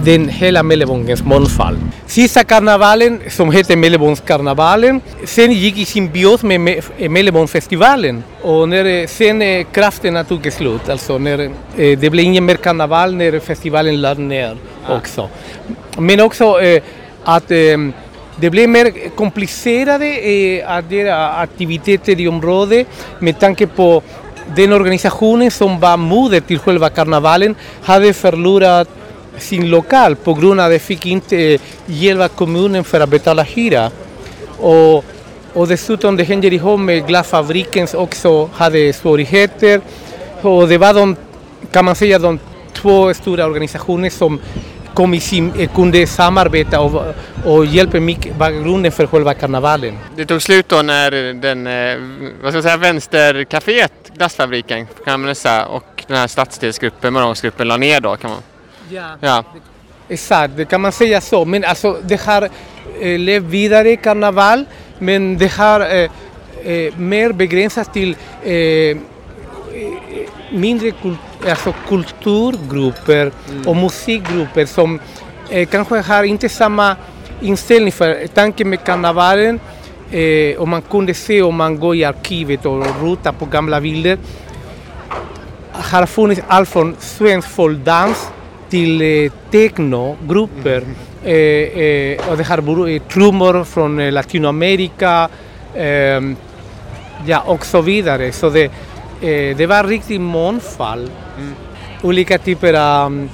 den 0.05 0.29
hela 0.29 0.63
Mellevångens 0.63 1.23
mångfald. 1.25 1.79
Sista 2.07 2.45
karnevalen, 2.45 3.21
som 3.31 3.53
hette 3.53 3.77
Mellevångskarnevalen, 3.77 5.01
sen 5.25 5.53
gick 5.53 5.79
i 5.79 5.85
symbios 5.85 6.43
med 6.43 6.83
Mellevångsfestivalen. 7.11 8.23
Och 8.43 8.69
när 8.69 9.07
sen 9.07 9.65
krafterna 9.73 10.25
tog 10.25 10.53
slut, 10.53 10.89
alltså 10.89 11.19
när 11.19 11.51
det 11.77 12.11
blev 12.11 12.25
ingen 12.25 12.45
mer 12.45 12.57
karneval 12.57 13.15
när 13.15 13.41
festivalen 13.41 14.01
lades 14.01 14.19
ner 14.19 14.57
också. 14.89 15.29
Men 15.99 16.21
också 16.21 16.61
att 17.25 17.51
det 18.37 18.51
blev 18.51 18.69
mer 18.69 19.17
komplicerade 19.17 20.07
eh, 20.07 20.71
att 20.71 20.91
göra 20.91 21.33
aktiviteter 21.33 22.21
i 22.21 22.29
området 22.29 22.87
med 23.19 23.39
tanke 23.39 23.67
på 23.67 24.03
den 24.57 24.73
organisationen 24.73 25.51
som 25.51 25.81
var 25.81 25.97
moder 25.97 26.41
till 26.41 26.59
själva 26.59 26.91
karnevalen 26.91 27.55
hade 27.83 28.13
förlorat 28.13 28.89
sin 29.39 29.71
lokal 29.71 30.17
på 30.17 30.35
grund 30.35 30.61
av 30.61 30.67
att 30.67 30.73
de 30.73 30.79
fick 30.79 31.07
inte 31.07 31.59
hjälpa 31.87 32.29
kommunen 32.29 32.85
för 32.85 33.01
att 33.01 33.09
betala 33.09 33.43
hyra. 33.43 33.91
Och, 34.59 35.05
och 35.53 35.69
dessutom 35.69 36.17
det 36.17 36.25
hänger 36.25 36.53
ihop 36.53 36.81
med 36.81 37.07
glasfabriken 37.07 37.89
också 37.95 38.51
hade 38.55 38.93
svårigheter. 38.93 39.81
Och 40.43 40.69
det 40.69 40.79
var 40.79 40.95
de, 40.95 41.17
kan 41.73 41.85
man 41.85 41.95
säga, 41.95 42.19
de 42.19 42.39
två 42.73 43.15
stora 43.15 43.47
organisationer 43.47 44.11
som 44.11 44.41
kom 44.97 45.15
i 45.15 45.21
sin, 45.21 45.53
eh, 45.59 45.69
kunde 45.75 46.07
samarbeta 46.07 46.81
och, 46.81 47.03
och 47.45 47.67
hjälpa 47.67 48.01
mycket 48.01 48.37
bakgrunden 48.37 48.93
för 48.93 49.07
själva 49.07 49.35
karnevalen. 49.35 49.99
Det 50.17 50.27
tog 50.27 50.43
slut 50.43 50.69
då 50.69 50.83
när 50.83 51.11
den, 51.33 51.67
eh, 51.67 51.97
vad 52.43 52.53
ska 52.53 52.57
jag 52.57 52.65
säga, 52.65 52.77
vänstercaféet, 52.77 53.93
glassfabriken 54.17 54.87
kan 55.05 55.21
man 55.21 55.35
säga, 55.35 55.67
och 55.67 56.05
den 56.07 56.17
här 56.17 56.27
stadsdelsgruppen, 56.27 57.13
morgonsgruppen 57.13 57.69
la 57.69 57.77
ner 57.77 58.01
då 58.01 58.17
kan 58.17 58.31
man. 58.31 58.43
Ja. 58.91 59.09
Ja. 59.21 59.45
Exakt, 60.09 60.57
det 60.57 60.65
kan 60.65 60.81
man 60.81 60.93
säga 60.93 61.21
så. 61.21 61.45
Men 61.45 61.65
alltså, 61.65 61.97
det 62.03 62.21
har 62.21 62.43
eh, 63.01 63.19
levt 63.19 63.45
vidare 63.45 63.97
karneval, 63.97 64.65
men 64.99 65.39
det 65.39 65.53
har 65.53 65.81
eh, 65.81 66.11
eh, 66.65 66.97
mer 66.97 67.33
begränsats 67.33 67.91
till 67.93 68.17
eh, 68.45 68.97
mindre 70.51 70.91
kul 70.91 71.17
alltså 71.49 71.75
kulturgrupper 71.89 73.33
och 73.67 73.77
musikgrupper 73.77 74.67
som 74.67 75.01
eh, 75.51 75.69
kanske 75.69 76.01
har 76.01 76.25
inte 76.25 76.49
samma 76.49 76.97
inställning 77.41 77.93
för 77.93 78.27
tanken 78.27 78.71
med 78.71 78.85
karnevalen 78.85 79.61
eh, 80.11 80.57
och 80.57 80.69
man 80.69 80.83
kunde 80.83 81.15
se 81.15 81.43
om 81.43 81.57
man 81.57 81.81
går 81.81 81.97
i 81.97 82.05
arkivet 82.05 82.67
och 82.67 82.87
rotar 83.03 83.33
på 83.33 83.45
gamla 83.45 83.81
bilder 83.81 84.19
har 85.73 86.07
funnits 86.07 86.43
allt 86.49 86.69
från 86.69 86.97
svensk 86.99 87.49
folkdans 87.49 88.29
till 88.69 89.03
eh, 89.03 89.33
technogrupper. 89.51 90.83
Eh, 91.25 91.35
eh, 91.35 92.31
och 92.31 92.37
det 92.37 92.45
har 92.45 92.59
varit 92.59 93.03
eh, 93.03 93.09
trummor 93.09 93.65
från 93.65 94.01
eh, 94.01 94.13
Latinamerika 94.13 95.29
ehm, 95.75 96.37
ja, 97.27 97.41
och 97.41 97.67
så 97.67 97.81
vidare. 97.81 98.33
Så 98.33 98.51
det, 98.51 98.71
eh, 99.21 99.57
det 99.57 99.67
var 99.67 99.85
riktigt 99.85 100.21
mångfald. 100.21 101.11
Olika 102.03 102.39
typer 102.39 102.75
av 102.75 103.29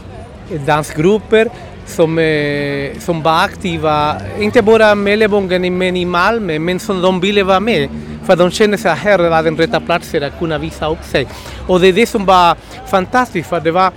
eh, 0.53 0.61
dansgrupper 0.61 1.49
som, 1.87 2.18
eh, 2.18 2.99
som 2.99 3.23
var 3.23 3.45
aktiva, 3.45 4.16
inte 4.38 4.62
bara 4.62 4.95
Mellebongen 4.95 5.79
men 5.79 5.97
i 5.97 6.05
Malmö, 6.05 6.59
men 6.59 6.79
som 6.79 7.03
de 7.03 7.21
ville 7.21 7.45
vara 7.45 7.61
med. 7.61 7.88
För 8.25 8.37
de 8.37 8.51
kände 8.51 8.79
sig 8.79 8.95
här 8.95 9.18
var 9.18 9.42
den 9.42 9.57
rätta 9.57 9.81
platsen 9.81 10.23
att 10.23 10.38
kunna 10.38 10.59
visa 10.59 10.90
upp 10.90 11.05
sig. 11.05 11.27
Och 11.66 11.81
det 11.81 11.88
är 11.88 11.92
det 11.92 12.07
som 12.07 12.25
var 12.25 12.57
fantastiskt, 12.87 13.49
för 13.49 13.61
det 13.61 13.71
var 13.71 13.92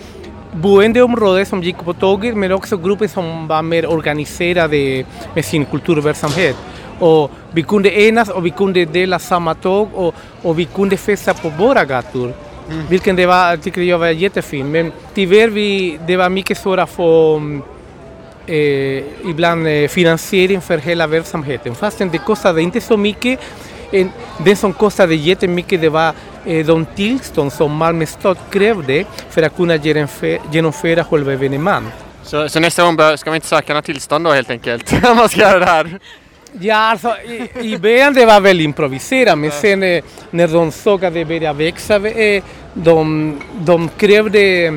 boendeområden 0.51 1.45
som 1.45 1.63
gick 1.63 1.77
på 1.77 1.93
tåget 1.93 2.37
men 2.37 2.51
också 2.51 2.77
grupper 2.77 3.07
som 3.07 3.47
var 3.47 3.61
mer 3.61 3.85
organiserade 3.85 5.05
med 5.35 5.45
sin 5.45 5.65
kulturverksamhet. 5.65 6.55
Och 6.99 7.31
vi 7.51 7.63
kunde 7.63 8.01
enas 8.01 8.29
och 8.29 8.45
vi 8.45 8.49
kunde 8.49 8.85
dela 8.85 9.19
samma 9.19 9.53
tåg 9.55 9.89
och, 9.93 10.15
och 10.41 10.59
vi 10.59 10.65
kunde 10.65 10.97
festa 10.97 11.33
på 11.33 11.49
våra 11.49 11.85
gator. 11.85 12.33
Vilket 12.89 13.17
det 13.17 13.25
var, 13.25 13.57
tycker 13.57 13.81
jag 13.81 13.97
var 13.97 14.07
jättefint. 14.07 14.69
Men 14.69 14.91
tyvärr 15.13 15.47
vi, 15.47 15.99
det 16.07 16.17
var 16.17 16.29
mycket 16.29 16.57
svårt 16.57 16.79
att 16.79 16.89
få 16.89 17.35
mm, 17.35 17.61
eh, 18.47 19.29
ibland 19.29 19.67
eh, 19.67 19.87
finansiering 19.87 20.61
för 20.61 20.77
hela 20.77 21.07
verksamheten. 21.07 21.75
Fastän 21.75 22.09
det 22.09 22.17
kostade 22.17 22.61
inte 22.61 22.81
så 22.81 22.97
mycket. 22.97 23.39
En, 23.91 24.11
det 24.45 24.55
som 24.55 24.73
kostade 24.73 25.15
jättemycket 25.15 25.81
det 25.81 25.89
var 25.89 26.13
eh, 26.45 26.65
de 26.65 26.85
tillstånd 26.85 27.53
som 27.53 27.75
Malmö 27.75 28.05
stad 28.05 28.37
krävde 28.49 29.05
för 29.29 29.41
att 29.41 29.55
kunna 29.55 29.77
genomfö- 29.77 30.39
genomföra 30.51 31.03
själva 31.03 31.33
evenemanget. 31.33 31.93
Så, 32.23 32.49
så 32.49 32.59
nästa 32.59 32.83
gång 32.83 32.95
bör, 32.95 33.15
ska 33.15 33.29
man 33.29 33.35
inte 33.35 33.47
söka 33.47 33.73
några 33.73 33.81
tillstånd 33.81 34.25
då 34.25 34.31
helt 34.31 34.49
enkelt? 34.49 34.93
Om 35.09 35.17
man 35.17 35.29
ska 35.29 35.41
göra 35.41 35.59
det 35.59 35.65
här. 35.65 35.99
Ja, 36.59 36.75
alltså 36.77 37.09
i, 37.25 37.49
i 37.73 37.77
början 37.77 38.13
det 38.13 38.25
var 38.25 38.41
väl 38.41 38.61
improviserat 38.61 39.37
men 39.37 39.51
sen 39.51 39.83
eh, 39.83 40.03
när 40.31 40.47
de 40.47 40.71
såg 40.71 41.05
att 41.05 41.13
det 41.13 41.25
började 41.25 41.57
växa, 41.63 41.95
eh, 42.07 42.43
de, 42.73 43.39
de 43.53 43.89
krävde 43.97 44.73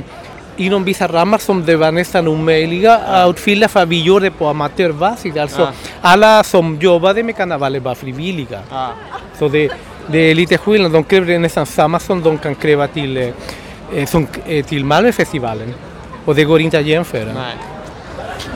inom 0.56 0.84
vissa 0.84 1.08
ramar 1.08 1.38
som 1.38 1.64
det 1.64 1.76
var 1.76 1.92
nästan 1.92 2.28
omöjliga 2.28 2.96
att 2.98 3.30
uppfylla 3.30 3.68
för 3.68 3.86
vi 3.86 4.02
gjorde 4.02 4.30
på 4.30 4.46
amatörbasis. 4.46 5.36
Alltså 5.36 5.60
Ja. 5.60 5.72
alla 6.00 6.42
som 6.44 6.76
jobbade 6.80 7.22
med 7.22 7.36
karnevaler 7.36 7.80
var 7.80 7.94
frivilliga. 7.94 8.60
Ja. 8.70 8.90
Så 9.38 9.48
det, 9.48 9.68
det 10.06 10.18
är 10.18 10.34
lite 10.34 10.58
skillnad, 10.58 10.92
de 10.92 11.04
krävde 11.04 11.38
nästan 11.38 11.66
samma 11.66 11.98
som 11.98 12.22
de 12.22 12.38
kan 12.38 12.54
kräva 12.54 12.86
till, 12.86 13.16
eh, 13.16 13.28
eh, 13.96 14.06
som, 14.06 14.26
eh, 14.46 14.64
till 14.64 14.84
Malmöfestivalen. 14.84 15.74
Och 16.24 16.34
det 16.34 16.44
går 16.44 16.60
inte 16.60 16.78
att 16.78 16.86
jämföra. 16.86 17.32
Nej. 17.32 17.54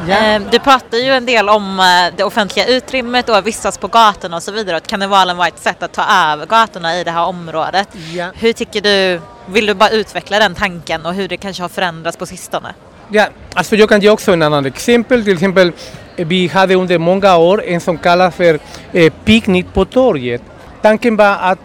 Eh, 0.09 0.43
Du 0.51 0.59
pratar 0.59 0.99
ju 0.99 1.11
en 1.11 1.27
del 1.27 1.49
om 1.49 1.81
eh, 1.81 2.17
det 2.17 2.25
offentliga 2.25 2.67
utrymmet 2.67 3.29
och 3.29 3.37
att 3.37 3.47
vistas 3.47 3.79
på 3.79 3.89
gatorna 3.89 4.37
och 4.37 4.43
så 4.43 4.53
vidare. 4.53 4.77
Att 4.77 4.87
karnevalen 4.87 5.37
var 5.37 5.47
ett 5.49 5.59
sätt 5.59 5.83
att 5.83 5.93
ta 5.93 6.03
över 6.33 6.47
gatorna 6.47 7.01
i 7.01 7.05
det 7.05 7.11
här 7.11 7.25
området. 7.25 7.89
Ja. 8.13 8.27
Hur 8.35 8.53
tycker 8.53 8.81
du, 8.81 9.21
vill 9.47 9.67
du 9.67 9.75
bara 9.75 9.91
utveckla 9.91 10.39
den 10.39 10.55
tanken 10.55 11.07
och 11.07 11.15
hur 11.15 11.29
det 11.29 11.37
kanske 11.37 11.63
har 11.63 11.69
förändrats 11.69 12.17
på 12.17 12.27
sistone? 12.27 12.75
Ja, 13.09 13.27
alltså 13.55 13.77
jag 13.77 13.89
kan 13.89 14.01
ge 14.01 14.11
också 14.11 14.33
en 14.33 14.43
annan 14.43 14.67
exempel. 14.67 15.25
Till 15.25 15.33
exempel, 15.33 15.73
eh, 16.17 16.27
vi 16.27 16.47
hade 16.49 16.75
under 16.75 16.99
många 16.99 17.37
år 17.37 17.65
en 17.65 17.81
som 17.81 17.99
kallas 17.99 18.35
för 18.35 18.59
eh, 18.93 19.13
picknick 19.25 19.67
på 19.75 19.85
torget. 19.85 20.43
Tanken 20.83 21.17
var 21.17 21.37
att 21.41 21.59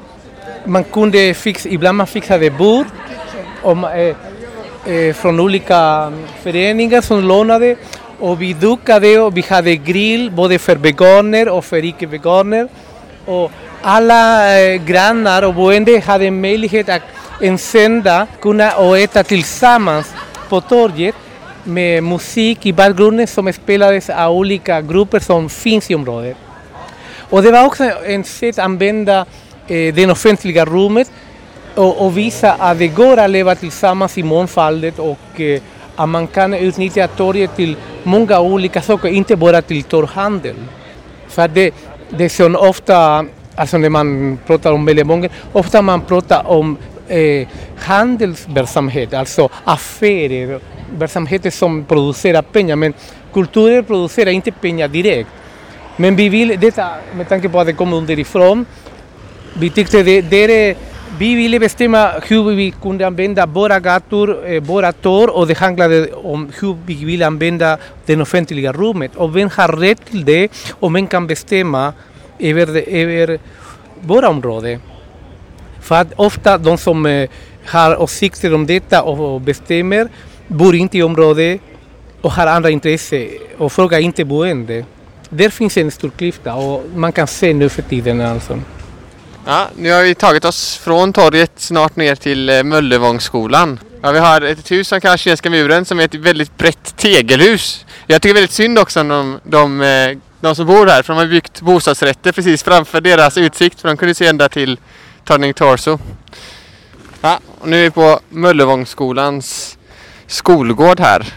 man 0.66 0.84
kunde 0.84 1.34
fixa, 1.34 1.70
ibland 1.70 1.98
man 1.98 2.08
fixade 2.08 2.50
bord 2.50 2.86
om, 3.64 3.84
eh, 3.84 4.16
eh, 4.94 5.14
från 5.14 5.40
olika 5.40 5.78
mm, 5.78 6.28
föreningar 6.44 7.02
som 7.02 7.24
lånade 7.24 7.76
och 8.20 8.42
vi 8.42 8.54
dukade 8.54 9.20
och 9.20 9.38
vi 9.38 9.42
hade 9.42 9.76
grill 9.76 10.32
både 10.32 10.60
för 10.60 10.76
veganer 10.76 11.50
och 11.50 11.66
för 11.66 11.86
icke-veganer. 11.86 12.68
Och 13.26 13.52
alla 13.82 14.60
eh, 14.60 14.76
grannar 14.76 15.44
och 15.44 15.54
boende 15.54 16.00
hade 16.00 16.32
möjlighet 16.32 16.90
att 16.90 17.02
en 17.42 17.58
söndag 17.58 18.28
kunna 18.42 18.72
och 18.72 18.98
äta 18.98 19.24
tillsammans 19.24 20.14
på 20.50 20.62
torget 20.62 21.16
med 21.64 22.04
musik 22.04 22.66
i 22.66 22.74
bakgrunden 22.74 23.28
som 23.28 23.54
spelades 23.54 24.10
av 24.10 24.32
olika 24.32 24.82
grupper 24.82 25.20
som 25.20 25.50
finns 25.50 25.92
i 25.92 25.96
området. 25.96 26.38
Och 27.30 27.44
det 27.44 27.52
var 27.52 27.66
också 27.66 27.84
ett 27.84 28.28
sätt 28.28 28.60
att 28.60 28.66
använda 28.66 29.26
eh, 29.68 29.94
det 29.94 30.12
offentliga 30.12 30.66
rummet 30.66 31.12
och, 31.76 32.06
och 32.06 32.18
visa 32.18 32.54
att 32.54 32.80
det 32.80 32.88
går 32.88 33.18
att 33.18 33.30
leva 33.30 33.56
tillsammans 33.56 34.18
i 34.18 34.24
mångfaldet 34.24 35.00
och 35.00 35.42
eh, 35.42 35.62
att 35.98 36.10
man 36.10 36.28
kan 36.28 36.54
utnyttja 36.54 37.08
torget 37.08 37.56
till 37.56 37.76
många 38.04 38.40
olika 38.40 38.82
saker, 38.82 39.10
inte 39.10 39.36
bara 39.36 39.62
till 39.62 39.84
torghandel. 39.84 40.56
För 41.28 41.42
att 41.42 41.56
det, 41.56 41.74
det 42.10 42.30
som 42.30 42.56
ofta, 42.56 43.26
alltså 43.56 43.78
när 43.78 43.90
man 43.90 44.40
pratar 44.48 44.72
om 44.72 44.86
Mellebongen, 44.86 45.30
ofta 45.54 45.82
man 45.82 46.02
pratar 46.02 46.48
om 46.48 46.78
eh, 47.08 47.48
handelsverksamhet, 47.78 49.14
alltså 49.14 49.50
affärer, 49.64 50.60
verksamheter 50.98 51.50
som 51.50 51.86
producerar 51.86 52.42
pengar. 52.42 52.76
Men 52.76 52.94
kulturen 53.34 53.84
producerar 53.84 54.32
inte 54.32 54.52
pengar 54.52 54.88
direkt. 54.88 55.30
Men 55.96 56.16
vi 56.16 56.30
vill, 56.30 56.60
detta 56.60 56.88
med 57.16 57.30
tanke 57.30 57.50
på 57.50 57.60
att 57.60 57.68
det 57.68 57.74
kommer 57.74 57.98
underifrån, 57.98 58.66
vi 59.54 59.70
tyckte 59.70 60.04
det, 60.04 60.22
det 60.22 60.70
är, 60.70 60.76
vi 61.20 61.36
ville 61.36 61.60
bestämma 61.60 62.12
hur 62.28 62.56
vi 62.56 62.72
kunde 62.72 63.08
använda 63.08 63.46
våra 63.46 63.80
gator, 63.80 64.60
våra 64.60 64.92
torg 64.92 65.32
och 65.32 65.48
det 65.48 65.58
handlade 65.58 66.14
om 66.14 66.52
hur 66.60 66.78
vi 66.86 67.06
vill 67.06 67.24
använda 67.24 67.78
det 68.06 68.22
offentliga 68.22 68.74
rummet. 68.74 69.16
Och 69.16 69.36
vem 69.36 69.50
har 69.56 69.68
rätt 69.68 70.06
till 70.06 70.26
det 70.26 70.52
och 70.80 70.96
vem 70.96 71.08
kan 71.08 71.28
bestämma 71.28 71.94
över, 72.40 72.90
över 72.90 73.40
våra 74.02 74.30
områden. 74.30 74.82
För 75.82 75.96
att 75.96 76.14
ofta 76.16 76.58
de 76.58 76.78
som 76.78 77.28
har 77.66 78.02
åsikter 78.02 78.54
om 78.54 78.66
detta 78.66 79.04
och 79.04 79.42
bestämmer 79.42 80.08
bor 80.48 80.76
inte 80.76 80.98
i 80.98 81.04
området 81.04 81.62
och 82.22 82.32
har 82.32 82.48
andra 82.48 82.70
intressen 82.70 83.28
och 83.58 83.72
frågar 83.72 84.00
inte 84.00 84.26
boende. 84.26 84.86
Där 85.30 85.50
finns 85.50 85.78
en 85.78 85.92
stor 85.92 86.12
klyfta 86.18 86.56
och 86.56 86.84
man 86.96 87.12
kan 87.12 87.28
se 87.28 87.54
nu 87.54 87.70
för 87.70 87.82
tiden 87.82 88.22
alltså. 88.22 88.60
Ja, 89.50 89.68
nu 89.76 89.92
har 89.92 90.04
vi 90.04 90.16
tagit 90.16 90.46
oss 90.46 90.78
från 90.78 91.14
torget 91.14 91.52
snart 91.56 91.96
ner 91.96 92.16
till 92.16 92.50
eh, 92.50 92.64
Möllevångsskolan. 92.64 93.80
Ja, 94.02 94.12
vi 94.12 94.20
har 94.20 94.42
ett 94.42 94.72
hus 94.72 94.88
som 94.88 95.02
kallas 95.02 95.22
Kinesiska 95.22 95.50
muren 95.50 95.86
som 95.86 96.00
är 96.00 96.06
ett 96.06 96.16
väldigt 96.16 96.58
brett 96.58 96.98
tegelhus. 96.98 97.86
Jag 98.08 98.22
tycker 98.22 98.34
väldigt 98.34 98.52
synd 98.52 98.80
också 98.80 99.02
om 99.02 99.08
de, 99.08 99.40
de, 99.44 99.82
eh, 99.82 100.18
de 100.40 100.56
som 100.56 100.66
bor 100.66 100.88
här 100.88 101.04
för 101.04 101.14
de 101.14 101.20
har 101.20 101.26
byggt 101.26 101.62
bostadsrätter 101.62 102.32
precis 102.32 102.64
framför 102.64 103.02
deras 103.02 103.38
utsikt 103.38 103.82
för 103.82 103.88
de 103.88 103.98
kunde 103.98 104.16
se 104.16 104.28
ända 104.28 104.50
till 104.50 104.80
Turning 105.28 105.54
Torso. 105.54 106.00
Ja, 107.22 107.40
och 107.60 107.68
nu 107.68 107.80
är 107.80 107.84
vi 107.84 107.92
på 107.92 108.20
Möllevångsskolans 108.30 109.78
skolgård 110.28 111.00
här. 111.00 111.34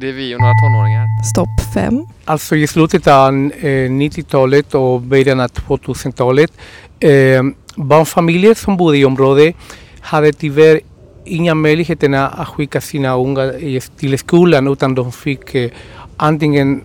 Det 0.00 0.08
är 0.08 0.12
vi 0.12 0.34
och 0.34 0.40
några 0.40 0.52
tonåringar. 0.54 1.06
Stopp 1.24 1.74
5. 1.74 2.06
Alltså 2.24 2.56
i 2.56 2.66
slutet 2.66 3.06
av 3.06 3.28
eh, 3.60 3.66
90-talet 3.90 4.74
och 4.74 5.00
början 5.00 5.40
av 5.40 5.48
2000-talet, 5.48 6.52
eh, 7.00 7.42
barnfamiljer 7.76 8.54
som 8.54 8.76
bodde 8.76 8.98
i 8.98 9.04
området 9.04 9.54
hade 10.00 10.32
tyvärr 10.32 10.80
inga 11.24 11.54
möjligheter 11.54 12.14
att 12.14 12.48
skicka 12.48 12.80
sina 12.80 13.16
unga 13.16 13.44
i- 13.44 13.80
till 13.98 14.18
skolan 14.18 14.68
utan 14.68 14.94
de 14.94 15.12
fick 15.12 15.54
eh, 15.54 15.70
antingen 16.16 16.80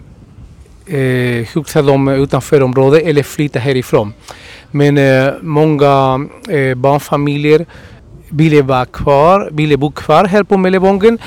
eh, 0.88 1.48
huxa 1.54 1.82
dem 1.82 2.08
utanför 2.08 2.62
området 2.64 3.04
eller 3.06 3.24
flytta 3.24 3.60
härifrån. 3.60 4.14
Men 4.72 4.98
eh, 4.98 5.34
många 5.42 6.28
eh, 6.50 6.76
barnfamiljer 6.76 7.66
ville 8.30 8.62
vara 8.62 8.86
kvar, 8.86 9.50
ville 9.52 9.78
bo 9.78 9.92
kvar 9.92 10.26
här 10.26 10.44
på 10.44 10.58
Mellebongen 10.58 11.18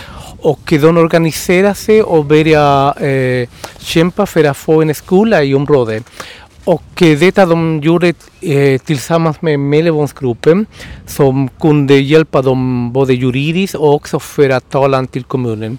och 0.46 0.72
de 0.80 0.96
organiserar 0.96 1.74
sig 1.74 2.02
och 2.02 2.24
börjar 2.24 3.04
eh, 3.04 3.48
kämpa 3.78 4.26
för 4.26 4.44
att 4.44 4.56
få 4.56 4.82
en 4.82 4.94
skola 4.94 5.42
i 5.42 5.54
området. 5.54 6.04
Och 6.64 6.82
detta 6.96 7.46
de 7.46 7.80
gjorde 7.82 8.14
eh, 8.40 8.80
tillsammans 8.80 9.42
med 9.42 9.60
Mellebonsgruppen 9.60 10.66
som 11.06 11.48
kunde 11.60 11.94
hjälpa 11.94 12.42
dem 12.42 12.92
både 12.92 13.14
juridiskt 13.14 13.74
och 13.74 13.94
också 13.94 14.20
föra 14.20 14.60
talan 14.60 15.06
till 15.06 15.24
kommunen. 15.24 15.78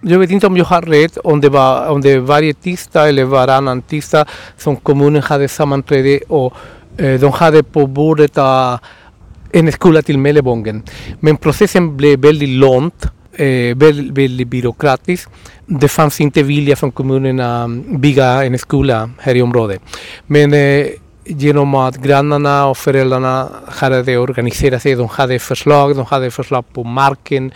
Jag 0.00 0.18
vet 0.18 0.30
inte 0.30 0.46
om 0.46 0.56
jag 0.56 0.64
har 0.64 0.82
rätt, 0.82 1.16
om 1.16 1.40
det 1.40 1.48
var 1.48 1.88
om 1.88 2.00
det 2.00 2.18
varje 2.18 2.54
tisdag 2.54 3.08
eller 3.08 3.24
varannan 3.24 3.82
tisdag 3.82 4.26
som 4.58 4.76
kommunen 4.76 5.22
hade 5.22 5.48
sammanträde 5.48 6.20
och 6.28 6.52
eh, 6.96 7.20
de 7.20 7.32
hade 7.32 7.62
på 7.62 7.86
bordet 7.86 8.38
uh, 8.38 8.78
en 9.52 9.72
skola 9.72 10.02
till 10.02 10.18
Mellebongen. 10.18 10.82
Men 11.20 11.36
processen 11.36 11.96
blev 11.96 12.20
väldigt 12.20 12.48
lång, 12.48 12.90
eh, 13.36 13.76
väldigt, 13.76 14.18
väldigt 14.18 14.48
byråkratiskt. 14.48 15.30
Det 15.66 15.88
fanns 15.88 16.20
inte 16.20 16.42
vilja 16.42 16.76
från 16.76 16.92
kommunen 16.92 17.40
att 17.40 17.64
um, 17.64 18.00
bygga 18.00 18.44
en 18.44 18.58
skola 18.58 19.04
uh, 19.04 19.10
här 19.18 19.34
i 19.34 19.42
området. 19.42 19.80
Men 20.26 20.54
eh, 20.54 20.86
genom 21.24 21.74
att 21.74 21.96
grannarna 21.96 22.66
och 22.66 22.78
föräldrarna 22.78 23.48
hade 23.68 24.18
organiserat 24.18 24.82
sig, 24.82 24.94
de 24.94 25.08
hade 25.08 25.38
förslag, 25.38 25.96
de 25.96 26.04
hade 26.04 26.30
förslag 26.30 26.64
på 26.72 26.84
marken 26.84 27.52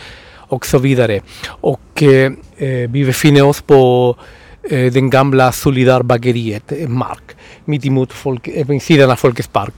och 0.49 0.67
så 0.67 0.79
vidare. 0.79 1.21
Och 1.47 2.03
eh, 2.03 2.33
eh, 2.57 2.91
vi 2.91 3.05
befinner 3.05 3.45
oss 3.45 3.63
på 3.63 4.17
eh, 4.71 4.93
den 4.93 5.11
gamla 5.11 5.53
Solidarbageriet, 5.53 6.89
mark, 6.89 7.37
mitt 7.65 7.87
emot 7.87 8.13
folk, 8.13 8.49
eh, 8.49 8.79
sidan 8.79 9.11
av 9.11 9.17
Folkets 9.17 9.49
park. 9.49 9.75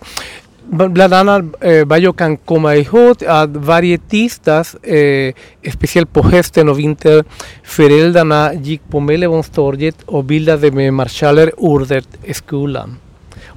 Bland 0.73 1.15
annat 1.15 1.45
eh, 1.61 1.87
vad 1.87 2.01
jag 2.01 2.17
kan 2.17 2.37
komma 2.37 2.77
ihåg 2.77 3.25
att 3.25 3.51
varje 3.51 3.99
tisdag, 3.99 4.65
eh, 4.83 5.35
speciellt 5.73 6.13
på 6.13 6.23
hösten 6.23 6.69
och 6.69 6.79
vintern, 6.79 7.25
föräldrarna 7.65 8.55
gick 8.55 8.81
på 8.91 9.01
Mellebonstorget 9.01 10.03
och 10.07 10.25
bildade 10.25 10.71
med 10.71 10.95
marschaller 10.95 11.51
ordet 11.57 12.07
skolan. 12.33 12.97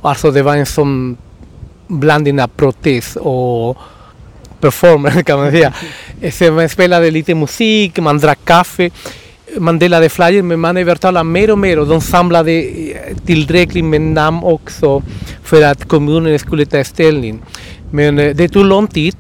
Alltså 0.02 0.32
det 0.32 0.44
var 0.44 0.56
en 0.56 0.66
sån 0.66 1.18
blandning 1.88 2.42
av 2.42 2.48
protest 2.48 3.16
och 3.16 3.78
performance 4.60 5.24
kan 5.28 5.40
man 5.40 5.52
säga. 5.52 5.74
Så 6.32 6.52
man 6.52 6.70
spelade 6.70 7.12
lite 7.12 7.36
musik, 7.36 8.00
man 8.00 8.18
drack 8.18 8.40
kaffe 8.46 8.90
man 9.58 9.80
delade 9.80 10.10
flyer 10.10 10.42
men 10.44 10.60
man 10.60 10.78
övertalade 10.78 11.24
mer 11.24 11.52
och 11.52 11.60
mer 11.60 11.80
och 11.80 11.88
de 11.88 12.02
samlade 12.02 12.70
tillräckligt 13.26 13.86
med 13.86 14.02
namn 14.02 14.44
också 14.44 15.04
för 15.44 15.64
att 15.64 15.88
kommunen 15.88 16.40
skulle 16.40 16.66
ta 16.66 16.84
ställning. 16.84 17.42
Men 17.92 18.16
det 18.16 18.48
tog 18.48 18.66
lång 18.66 18.88
tid 18.88 19.16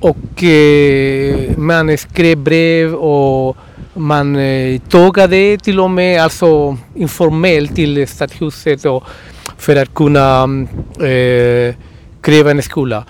och 0.00 0.44
eh, 0.44 1.56
man 1.56 1.98
skrev 1.98 2.38
brev 2.38 2.94
och 2.94 3.56
man 3.94 4.36
eh, 4.36 4.80
tågade 4.88 5.58
till 5.58 5.80
och 5.80 5.90
med 5.90 6.22
alltså 6.22 6.76
informellt 6.94 7.74
till 7.74 8.08
stadshuset 8.08 8.84
och 8.84 9.04
för 9.58 9.76
att 9.76 9.94
kunna 9.94 10.42
eh, 11.00 11.74
kräva 12.22 12.50
en 12.50 12.62
skola. 12.62 13.04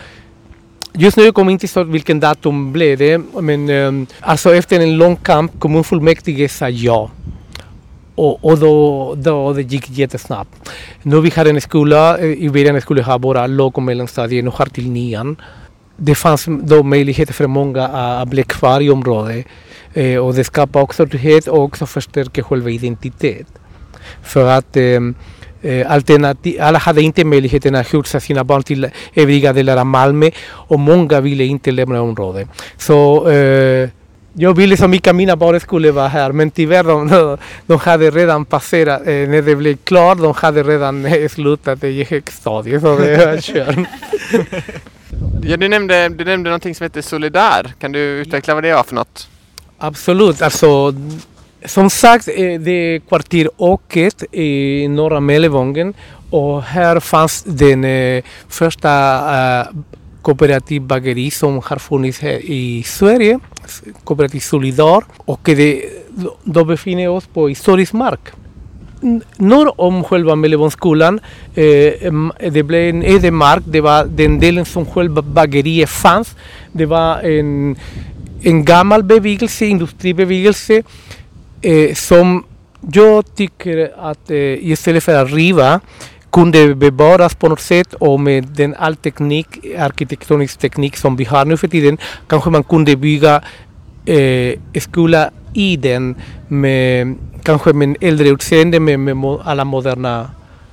Just 1.01 1.17
nu 1.17 1.33
kommer 1.33 1.53
jag 1.53 1.55
inte 1.55 1.79
ihåg 1.79 1.87
vilken 1.87 2.21
datum 2.21 2.73
blev 2.73 2.99
det, 2.99 3.19
men 3.41 3.71
um, 3.71 4.07
alltså 4.21 4.55
efter 4.55 4.81
en 4.81 4.97
lång 4.97 5.17
kamp 5.17 5.61
kommunfullmäktige 5.61 6.49
sa 6.49 6.69
ja. 6.69 7.11
Och, 8.15 8.45
och 8.45 8.59
då, 8.59 9.15
då 9.17 9.53
det 9.53 9.63
gick 9.63 9.91
jättesnabbt. 9.91 10.71
Nu 11.03 11.21
vi 11.21 11.31
har 11.37 11.45
en 11.45 11.61
skola, 11.61 12.19
eh, 12.19 12.25
i 12.25 12.51
början 12.51 12.81
skulle 12.81 13.03
ha 13.03 13.19
bara 13.19 13.47
låg 13.47 13.79
och 13.79 13.83
mellanstadiet, 13.83 14.45
nu 14.45 14.51
har 14.55 14.67
till 14.67 14.91
nian. 14.91 15.37
Det 15.97 16.15
fanns 16.15 16.47
då 16.63 16.83
möjligheter 16.83 17.33
för 17.33 17.47
många 17.47 17.85
att 17.89 18.29
bli 18.29 18.43
kvar 18.43 18.81
i 18.81 18.91
området. 18.91 19.47
Eh, 19.95 20.17
och 20.19 20.35
det 20.35 20.45
skapar 20.45 20.81
också 20.81 21.07
trygghet 21.07 21.49
och 21.49 21.63
också 21.63 21.87
förstärker 21.87 22.43
själva 22.43 22.71
identitet. 22.71 23.47
För 24.23 24.47
att 24.51 24.77
eh, 24.77 25.01
alla 26.61 26.79
hade 26.79 27.03
inte 27.03 27.25
möjligheten 27.25 27.75
att 27.75 27.87
skjutsa 27.87 28.21
sina 28.21 28.45
barn 28.45 28.63
till 28.63 28.91
övriga 29.15 29.53
delar 29.53 29.77
av 29.77 29.87
Malmö 29.87 30.31
och 30.51 30.79
många 30.79 31.21
ville 31.21 31.45
inte 31.45 31.71
lämna 31.71 32.03
området. 32.03 32.49
Så 32.77 33.29
eh, 33.29 33.89
jag 34.33 34.57
ville 34.57 34.77
så 34.77 34.89
mycket 34.89 35.11
att 35.11 35.17
mina 35.17 35.37
barn 35.37 35.61
skulle 35.61 35.93
vara 35.93 36.09
här 36.09 36.33
men 36.33 36.51
tyvärr 36.51 36.85
de, 36.85 37.39
de 37.67 37.79
hade 37.85 38.11
redan 38.11 38.45
passerat, 38.45 39.01
eh, 39.01 39.07
när 39.07 39.43
det 39.43 39.57
blev 39.57 39.77
klart, 39.77 40.19
de 40.19 40.35
hade 40.35 40.63
redan 40.63 41.07
slutat 41.29 41.85
i 41.85 42.05
högstadiet. 42.11 42.83
Så 42.83 42.99
det 42.99 43.27
var 43.27 43.41
kört. 43.41 43.89
Ja, 45.43 45.57
du, 45.57 45.69
nämnde, 45.69 46.09
du 46.09 46.25
nämnde 46.25 46.51
någonting 46.51 46.75
som 46.75 46.85
heter 46.85 47.03
Solidar. 47.03 47.73
Kan 47.79 47.93
du 47.93 47.99
utveckla 47.99 48.55
vad 48.55 48.63
det 48.63 48.75
var 48.75 48.83
för 48.83 48.95
något? 48.95 49.29
Absolut, 49.79 50.43
alltså 50.43 50.95
som 51.65 51.91
sagt, 51.91 52.27
det 52.27 52.71
är 52.71 52.99
kvarter 52.99 53.49
Åket 53.57 54.25
i 54.35 54.89
norra 54.89 55.21
Mellevången 55.21 55.95
och 56.31 56.63
här 56.63 57.01
fanns 57.01 57.43
den 57.43 57.85
eh, 57.85 58.23
första 58.49 58.91
eh, 59.61 59.67
kooperativ 60.23 60.83
bageri 60.83 61.31
som 61.31 61.61
har 61.65 61.79
funnits 61.79 62.21
här 62.21 62.39
i 62.45 62.83
Sverige, 62.83 63.39
kooperativ 64.05 64.41
Solidar. 64.41 65.05
Och 65.17 65.41
det, 65.45 65.83
då 66.45 66.65
befinner 66.65 67.09
oss 67.09 67.27
på 67.27 67.49
historisk 67.49 67.93
mark. 67.93 68.21
Norr 69.37 69.81
om 69.81 70.05
själva 70.05 70.37
Mellevångsskolan, 70.37 71.21
eh, 71.55 72.13
det 72.51 72.63
blev 72.63 72.95
en 72.95 73.03
ödemark, 73.03 73.63
det 73.67 73.81
var 73.81 74.05
den 74.05 74.39
delen 74.39 74.65
som 74.65 74.87
själva 74.87 75.23
bageriet 75.23 75.89
fanns. 75.89 76.37
Det 76.73 76.87
var 76.87 77.21
en, 77.21 77.77
en 78.43 78.65
gammal 78.65 79.03
bebyggelse, 79.03 79.67
industribebyggelse 79.67 80.83
eh, 81.63 81.95
som 81.95 82.45
jag 82.93 83.35
tycker 83.35 83.93
att 83.99 84.31
eh, 84.31 84.71
istället 84.71 85.05
för 85.05 85.15
att 85.15 85.33
riva 85.33 85.81
kunde 86.33 86.75
bevaras 86.75 87.35
på 87.35 87.49
något 87.49 87.61
sätt 87.61 87.95
och 87.95 88.21
med 88.21 88.45
den 88.45 88.75
all 88.79 88.97
teknik, 88.97 89.47
arkitektonisk 89.79 90.59
teknik 90.59 90.97
som 90.97 91.17
vi 91.17 91.25
har 91.25 91.45
nu 91.45 91.57
för 91.57 91.69
tiden 91.69 91.99
kanske 92.27 92.51
man 92.51 92.65
kunde 92.65 92.97
bygga 92.97 93.43
eh, 94.07 94.59
skola 94.81 95.31
i 95.55 95.77
den 95.77 96.17
med 96.49 97.15
kanske 97.43 97.73
med 97.73 97.97
äldre 98.01 98.29
utseende 98.29 98.81
med, 98.81 99.01
med 99.01 99.25
alla 99.45 99.65
moderna 99.65 100.31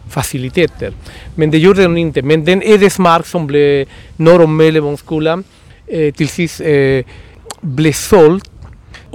faciliteter. 0.10 0.94
Men 1.36 1.52
det 1.52 1.58
gjorde 1.58 1.82
den 1.82 1.98
inte. 1.98 2.22
Men 2.22 2.46
den 2.46 2.64
Edesmark 2.64 3.26
som 3.26 3.48
blev 3.48 3.88
norr 4.18 4.44
om 4.44 4.58
Möllevångsskolan 4.58 5.44
eh, 5.88 6.14
till 6.14 6.30
sist 6.30 6.62
eh, 6.62 7.06
blev 7.62 7.94
såld 7.94 8.44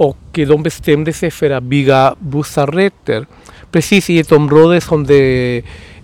och 0.03 0.17
de 0.33 0.63
bestämde 0.63 1.13
sig 1.13 1.31
för 1.31 1.49
att 1.49 1.63
bygga 1.63 2.15
bostadsrätter 2.19 3.25
precis 3.71 4.09
i 4.09 4.19
ett 4.19 4.31
område 4.31 4.81
som 4.81 5.03
det 5.03 5.63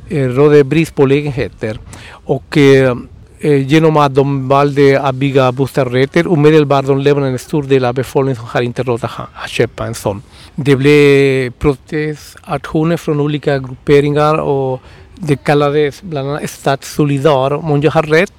eh, 0.10 0.28
råder 0.28 0.64
brist 0.64 0.96
på 0.96 1.06
lägenheter. 1.06 1.80
Och 2.10 2.58
eh, 2.58 2.98
eh, 3.40 3.68
genom 3.68 3.98
att 3.98 4.16
de 4.16 4.48
valde 4.48 5.02
att 5.02 5.16
bygga 5.16 5.52
bostadsrätter 5.52 6.28
omedelbart 6.28 6.86
de 6.86 7.00
lämnade 7.00 7.32
en 7.32 7.40
stor 7.40 7.64
del 7.64 7.86
av 7.86 7.94
befolkningen 7.94 8.36
som 8.36 8.46
har 8.46 8.62
inte 8.62 8.84
råd 8.84 9.04
att 9.04 9.50
köpa 9.50 9.86
en 9.86 9.96
sån. 9.96 10.22
Det 10.56 10.76
blev 10.76 11.52
protestaktioner 11.52 12.98
från 12.98 13.20
olika 13.20 13.60
grupperingar 13.60 14.36
och 14.38 14.82
det 15.16 15.36
kallades 15.36 16.02
bland 16.02 16.30
annat 16.30 16.50
Stadssolidar 16.50 17.54
om 17.54 17.82
jag 17.82 17.92
har 17.92 18.04
rätt. 18.04 18.34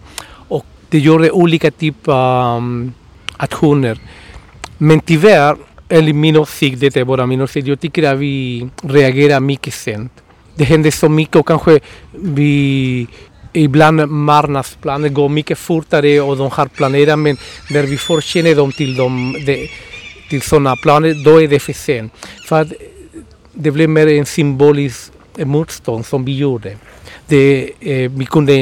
Och 0.48 0.66
det 0.90 0.98
gjorde 0.98 1.30
olika 1.30 1.70
typer 1.70 2.12
av 2.12 2.56
um, 2.56 2.94
aktioner. 3.36 3.98
Men 4.82 5.00
tyvärr, 5.00 5.56
enligt 5.88 6.16
min 6.16 6.36
åsikt, 6.36 6.80
det 6.80 6.96
är 6.96 7.04
bara 7.04 7.26
min 7.26 7.40
åsikt, 7.40 7.66
jag 7.66 7.80
tycker 7.80 8.12
att 8.12 8.18
vi 8.18 8.66
reagerar 8.82 9.40
mycket 9.40 9.74
sent. 9.74 10.12
Det 10.54 10.64
händer 10.64 10.90
så 10.90 11.08
mycket 11.08 11.36
och 11.36 11.46
kanske 11.46 11.80
vi 12.12 13.06
ibland 13.52 14.08
marknadsplaner 14.08 15.08
går 15.08 15.28
mycket 15.28 15.58
fortare 15.58 16.20
och 16.20 16.36
de 16.36 16.50
har 16.50 16.66
planerat 16.66 17.18
men 17.18 17.36
när 17.70 17.82
vi 17.82 17.96
får 17.96 18.20
kännedom 18.20 18.72
till, 18.72 18.94
e 18.94 18.96
dem, 18.96 19.36
de, 19.46 19.68
till 20.30 20.42
sådana 20.42 20.76
planer 20.76 21.24
då 21.24 21.42
är 21.42 21.48
det 21.48 21.60
för 21.60 21.72
sent. 21.72 22.12
För 22.48 22.60
att 22.60 22.72
det 23.52 23.70
blev 23.70 23.88
mer 23.88 24.06
en 24.06 24.26
symbolisk 24.26 25.12
motstånd 25.36 26.06
som 26.06 26.24
vi 26.24 26.36
gjorde. 26.36 26.76
Det, 27.26 27.70
eh, 27.80 28.10
vi 28.10 28.26
kunde 28.26 28.54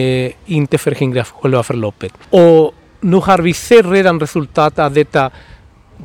inte 0.47 0.79
förhindra 0.79 1.25
själva 1.25 1.63
förloppet. 1.63 2.13
Och 2.31 2.75
nu 3.01 3.17
har 3.17 3.39
vi 3.39 3.53
sett 3.53 3.87
redan 3.87 4.21
resultat 4.21 4.79
av 4.79 4.93
detta 4.93 5.31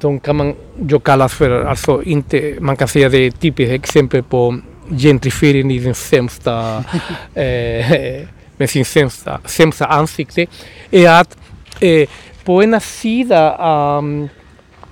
de 0.03 0.19
kan 0.19 0.35
man 0.35 0.55
ju 0.89 0.99
kallas 0.99 1.33
för, 1.33 1.65
alltså 1.65 2.03
inte, 2.03 2.55
man 2.59 2.77
kan 2.77 2.87
säga 2.87 3.09
det 3.09 3.17
är 3.17 3.31
typiskt 3.31 3.73
exempel 3.73 4.23
på 4.23 4.59
gentrifiering 4.89 5.71
i 5.71 5.79
den 5.79 5.95
sämsta, 5.95 6.77
eh, 7.33 8.27
med 8.57 8.69
sin 8.69 8.85
sämsta, 8.85 9.39
sämsta 9.45 9.85
ansikte, 9.85 10.45
är 10.91 11.09
att 11.09 11.37
eh, 11.79 12.09
på 12.43 12.63
ena 12.63 12.79
sidan 12.79 13.49
um, 13.97 14.29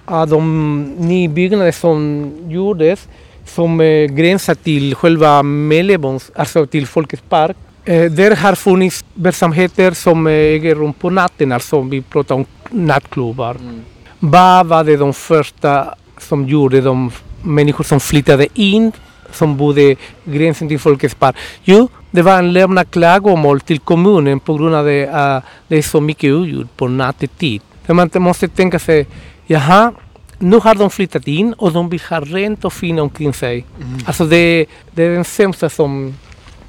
av 0.05 0.28
de 0.28 0.82
nybyggnader 0.97 1.72
som 1.72 2.32
gjordes 2.47 3.07
som 3.45 3.82
eh, 3.82 4.05
gränsar 4.05 4.55
till 4.55 4.95
själva 4.95 5.43
Mellebons, 5.43 6.32
alltså 6.36 6.66
till 6.66 6.88
Folkets 6.88 7.24
park, 7.30 7.57
eh, 7.86 8.12
där 8.12 8.36
har 8.36 8.55
funnits 8.55 9.05
verksamheter 9.14 9.91
som 9.91 10.28
eh, 10.28 10.34
äger 10.34 10.76
rum 10.76 10.93
på 10.93 11.09
natten, 11.09 11.51
alltså 11.51 11.82
vi 11.82 12.01
pratar 12.01 12.36
om 12.36 12.45
nattklubbar. 12.70 13.55
Mm. 13.55 13.82
Vad 14.24 14.67
var 14.67 14.84
det 14.84 14.97
de 14.97 15.13
första 15.13 15.95
som 16.17 16.47
gjorde 16.47 16.82
de 16.82 17.11
människor 17.43 17.84
som 17.84 17.99
flyttade 17.99 18.47
in 18.53 18.91
som 19.32 19.57
bodde 19.57 19.95
gränsen 20.24 20.67
till 20.67 20.80
Folkets 20.80 21.15
park. 21.15 21.36
Jo, 21.63 21.89
det 22.11 22.22
var 22.22 22.38
en 22.38 22.53
lämna 22.53 22.86
klagomål 22.86 23.61
till 23.61 23.80
kommunen 23.80 24.39
på 24.39 24.53
grund 24.53 24.76
av 24.76 24.86
att 24.86 25.43
uh, 25.43 25.49
det 25.67 25.78
är 25.78 25.82
så 25.82 26.01
mycket 26.01 26.34
oljud 26.34 26.67
på 26.78 26.88
nattetid. 26.88 27.61
Så 27.88 27.93
man 27.93 28.09
måste 28.15 28.47
tänka 28.47 28.80
sig, 28.80 29.07
jaha, 29.47 29.93
nu 30.39 30.59
har 30.59 30.76
de 30.76 30.89
flyttat 30.89 31.28
in 31.28 31.53
och 31.53 31.72
de 31.72 31.89
vill 31.89 32.01
ha 32.09 32.19
rent 32.19 32.65
och 32.65 32.74
fint 32.74 32.99
omkring 32.99 33.34
sig. 33.34 33.65
Mm. 33.82 33.99
Alltså 34.05 34.26
det, 34.26 34.65
det 34.91 35.03
är 35.03 35.09
den 35.15 35.26
sämsta 35.26 35.69
som... 35.69 36.15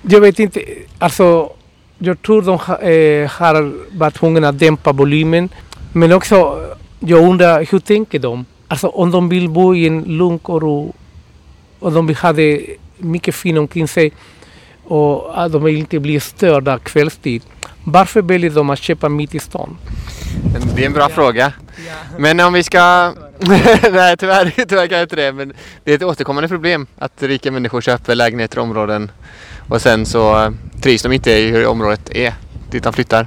Jag 0.02 0.20
vet 0.20 0.38
inte, 0.38 0.60
alltså 0.98 1.50
jag 1.98 2.22
tror 2.22 2.42
de 2.42 2.58
ha, 2.58 2.78
eh, 2.78 3.30
har 3.30 3.72
varit 3.98 4.14
tvungna 4.14 4.48
att 4.48 4.58
dämpa 4.58 4.92
volymen. 4.92 5.48
Men 5.92 6.12
också, 6.12 6.66
jag 7.06 7.28
undrar 7.28 7.66
hur 7.70 7.78
tänker 7.78 8.18
de? 8.18 8.44
Alltså 8.68 8.88
om 8.88 9.10
de 9.10 9.28
vill 9.28 9.48
bo 9.48 9.74
i 9.74 9.86
en 9.86 10.02
lugn 10.02 10.40
och 10.42 10.62
ro 10.62 10.92
och 11.78 11.92
de 11.92 12.06
vill 12.06 12.16
ha 12.16 12.32
det 12.32 12.66
mycket 12.98 13.34
fint 13.34 13.58
omkring 13.58 13.88
sig 13.88 14.12
och 14.84 15.44
att 15.44 15.52
de 15.52 15.64
vill 15.64 15.76
inte 15.76 15.98
bli 15.98 16.20
störda 16.20 16.78
kvällstid. 16.78 17.42
Varför 17.84 18.22
väljer 18.22 18.50
de 18.50 18.70
att 18.70 18.78
köpa 18.78 19.08
mitt 19.08 19.34
i 19.34 19.38
stan? 19.38 19.76
Det 20.76 20.82
är 20.82 20.86
en 20.86 20.92
bra 20.92 21.08
fråga. 21.08 21.52
Men 22.18 22.40
om 22.40 22.52
vi 22.52 22.62
ska... 22.62 22.78
Nej 23.40 24.16
tyvärr, 24.18 24.64
tyvärr 24.68 24.86
kan 24.86 24.98
jag 24.98 25.04
inte 25.04 25.16
det. 25.16 25.32
Men 25.32 25.52
det 25.84 25.90
är 25.90 25.94
ett 25.94 26.02
återkommande 26.02 26.48
problem 26.48 26.86
att 26.98 27.22
rika 27.22 27.50
människor 27.50 27.80
köper 27.80 28.14
lägenheter 28.14 28.58
i 28.58 28.60
områden 28.60 29.10
och 29.68 29.82
sen 29.82 30.06
så 30.06 30.54
trivs 30.82 31.02
de 31.02 31.12
inte 31.12 31.32
i 31.32 31.50
hur 31.50 31.66
området 31.66 32.10
är 32.10 32.34
dit 32.70 32.82
de 32.82 32.92
flyttar. 32.92 33.26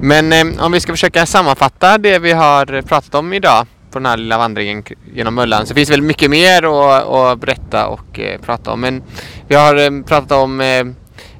Men 0.00 0.32
eh, 0.32 0.64
om 0.64 0.72
vi 0.72 0.80
ska 0.80 0.92
försöka 0.92 1.26
sammanfatta 1.26 1.98
det 1.98 2.18
vi 2.18 2.32
har 2.32 2.82
pratat 2.82 3.14
om 3.14 3.32
idag 3.32 3.66
på 3.90 3.98
den 3.98 4.06
här 4.06 4.16
lilla 4.16 4.38
vandringen 4.38 4.84
genom 5.14 5.34
Möllan 5.34 5.66
så 5.66 5.74
finns 5.74 5.88
det 5.88 5.92
väl 5.92 6.02
mycket 6.02 6.30
mer 6.30 6.62
att, 6.62 7.06
att 7.06 7.38
berätta 7.40 7.86
och 7.86 8.20
eh, 8.20 8.40
prata 8.40 8.72
om. 8.72 8.80
Men 8.80 9.02
vi 9.48 9.54
har 9.54 9.74
eh, 9.76 10.02
pratat 10.02 10.32
om 10.32 10.60
eh, 10.60 10.86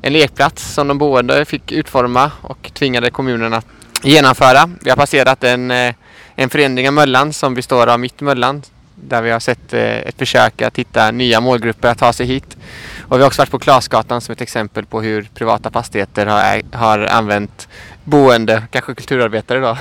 en 0.02 0.12
lekplats 0.12 0.74
som 0.74 0.88
de 0.88 0.98
boende 0.98 1.44
fick 1.44 1.72
utforma 1.72 2.30
och 2.42 2.70
tvingade 2.74 3.10
kommunen 3.10 3.54
att 3.54 3.66
genomföra. 4.02 4.70
Vi 4.80 4.90
har 4.90 4.96
passerat 4.96 5.44
en, 5.44 5.70
eh, 5.70 5.94
en 6.34 6.50
förändring 6.50 6.88
av 6.88 6.94
Möllan 6.94 7.32
som 7.32 7.54
består 7.54 7.86
av 7.86 8.00
Mitt 8.00 8.20
Möllan 8.20 8.62
där 8.94 9.22
vi 9.22 9.30
har 9.30 9.40
sett 9.40 9.72
eh, 9.72 9.98
ett 9.98 10.18
försök 10.18 10.62
att 10.62 10.78
hitta 10.78 11.10
nya 11.10 11.40
målgrupper 11.40 11.88
att 11.88 11.98
ta 11.98 12.12
sig 12.12 12.26
hit. 12.26 12.56
Och 13.00 13.18
vi 13.18 13.22
har 13.22 13.26
också 13.26 13.42
varit 13.42 13.50
på 13.50 13.58
Klasgatan 13.58 14.20
som 14.20 14.32
ett 14.32 14.40
exempel 14.40 14.86
på 14.86 15.00
hur 15.00 15.28
privata 15.34 15.70
fastigheter 15.70 16.26
har, 16.26 16.76
har 16.76 16.98
använt 16.98 17.68
boende, 18.10 18.62
kanske 18.70 18.94
kulturarbetare 18.94 19.60
då, 19.60 19.76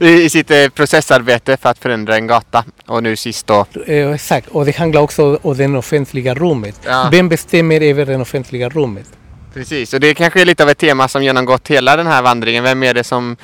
i 0.06 0.30
sitt 0.30 0.50
eh, 0.50 0.68
processarbete 0.68 1.56
för 1.56 1.68
att 1.68 1.78
förändra 1.78 2.16
en 2.16 2.26
gata. 2.26 2.64
Och 2.86 3.02
nu 3.02 3.16
sist 3.16 3.46
då... 3.46 3.66
Eh, 3.86 4.12
exakt, 4.12 4.48
och 4.48 4.64
det 4.64 4.76
handlar 4.76 5.00
också 5.00 5.38
om 5.42 5.56
det 5.56 5.78
offentliga 5.78 6.34
rummet. 6.34 6.80
Ja. 6.86 7.08
Vem 7.12 7.28
bestämmer 7.28 7.80
över 7.80 8.06
det 8.06 8.16
offentliga 8.16 8.68
rummet? 8.68 9.06
Precis, 9.54 9.94
och 9.94 10.00
det 10.00 10.14
kanske 10.14 10.40
är 10.40 10.44
lite 10.44 10.62
av 10.62 10.68
ett 10.68 10.78
tema 10.78 11.08
som 11.08 11.22
genomgått 11.22 11.68
hela 11.68 11.96
den 11.96 12.06
här 12.06 12.22
vandringen. 12.22 12.64
Vem 12.64 12.82
är 12.82 12.94
det 12.94 13.04
som 13.04 13.36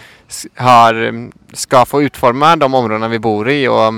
har, 0.54 1.28
ska 1.52 1.84
få 1.84 2.02
utforma 2.02 2.56
de 2.56 2.74
områdena 2.74 3.08
vi 3.08 3.18
bor 3.18 3.50
i 3.50 3.68
och, 3.68 3.94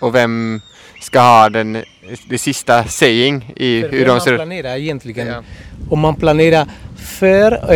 och 0.00 0.14
vem 0.14 0.60
ska 1.00 1.20
ha 1.20 1.48
den, 1.48 1.84
det 2.28 2.38
sista 2.38 2.84
saying 2.84 3.52
i 3.56 3.82
för 3.82 3.88
hur 3.88 4.06
de 4.06 4.20
ser 4.20 4.32
ut? 4.32 4.38
man 4.38 4.48
planerar 4.48 4.76
egentligen. 4.76 5.26
Ja. 5.26 5.42
Om 5.90 6.00
man 6.00 6.16
planerar 6.16 6.66
för, 6.96 7.72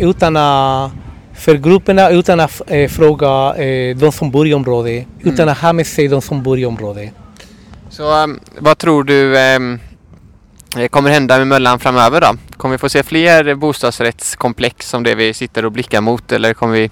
utan 0.00 0.36
att 0.36 0.92
för 1.40 1.54
grupperna 1.54 2.10
utan 2.10 2.40
att 2.40 2.62
eh, 2.66 2.88
fråga 2.88 3.54
eh, 3.56 3.96
de 3.96 4.12
som 4.12 4.30
bor 4.30 4.46
i 4.46 4.54
området, 4.54 5.06
mm. 5.22 5.34
utan 5.34 5.48
att 5.48 5.58
ha 5.58 5.72
med 5.72 5.86
sig 5.86 6.08
de 6.08 6.22
som 6.22 6.42
bor 6.42 6.58
i 6.58 6.66
området. 6.66 7.10
Så 7.90 8.22
um, 8.22 8.40
vad 8.58 8.78
tror 8.78 9.04
du 9.04 9.36
um, 9.36 9.80
kommer 10.90 11.10
hända 11.10 11.38
med 11.38 11.46
Möllan 11.46 11.78
framöver 11.78 12.20
då? 12.20 12.36
Kommer 12.56 12.74
vi 12.74 12.78
få 12.78 12.88
se 12.88 13.02
fler 13.02 13.54
bostadsrättskomplex 13.54 14.88
som 14.88 15.02
det 15.02 15.14
vi 15.14 15.34
sitter 15.34 15.64
och 15.64 15.72
blickar 15.72 16.00
mot 16.00 16.32
eller 16.32 16.54
kommer 16.54 16.74
vi 16.74 16.90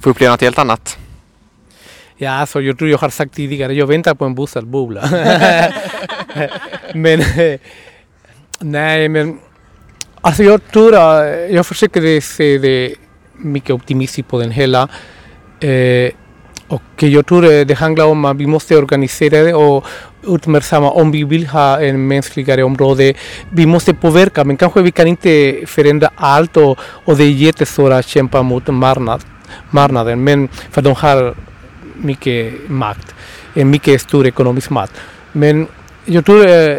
få 0.00 0.10
uppleva 0.10 0.32
något 0.32 0.40
helt 0.40 0.58
annat? 0.58 0.98
Ja, 2.16 2.30
alltså, 2.30 2.60
jag 2.60 2.78
tror 2.78 2.90
jag 2.90 2.98
har 2.98 3.10
sagt 3.10 3.34
tidigare, 3.34 3.74
jag 3.74 3.86
väntar 3.86 4.14
på 4.14 4.24
en 4.24 4.34
bostadsbubbla. 4.34 5.08
men 6.94 7.22
nej, 8.58 9.08
men 9.08 9.38
alltså 10.20 10.42
jag 10.42 10.60
tror 10.72 10.94
att 10.94 11.50
jag 11.50 11.66
försöker 11.66 12.20
se 12.20 12.58
det 12.58 12.94
mycket 13.38 13.70
optimistisk 13.70 14.28
på 14.28 14.40
den 14.40 14.50
hela. 14.50 14.88
Eh, 15.60 16.10
och 16.68 17.02
jag 17.02 17.26
tror 17.26 17.64
det 17.64 17.74
handlar 17.74 18.06
om 18.06 18.24
att 18.24 18.36
vi 18.36 18.46
måste 18.46 18.76
organisera 18.76 19.42
det 19.42 19.54
och 19.54 19.84
uppmärksamma 20.22 20.90
om 20.90 21.10
vi 21.10 21.24
vill 21.24 21.46
ha 21.46 21.80
en 21.80 22.08
mänskligare 22.08 22.62
område. 22.62 23.14
Vi 23.50 23.66
måste 23.66 23.94
påverka 23.94 24.44
men 24.44 24.56
kanske 24.56 24.82
vi 24.82 24.92
kan 24.92 25.06
inte 25.06 25.60
förändra 25.66 26.10
allt 26.16 26.56
och, 26.56 26.78
och 26.80 27.16
det 27.16 27.24
är 27.24 27.30
jättesvårt 27.30 27.92
att 27.92 28.06
kämpa 28.06 28.42
mot 28.42 28.66
marknad, 28.66 29.24
marknaden. 29.70 30.24
Men 30.24 30.48
för 30.48 30.82
de 30.82 30.94
har 30.94 31.34
mycket 31.94 32.68
makt, 32.68 33.14
en 33.54 33.70
mycket 33.70 34.00
stor 34.00 34.26
ekonomisk 34.26 34.70
makt. 34.70 34.92
Men 35.32 35.66
jag 36.04 36.24
tror 36.24 36.46
eh, 36.46 36.78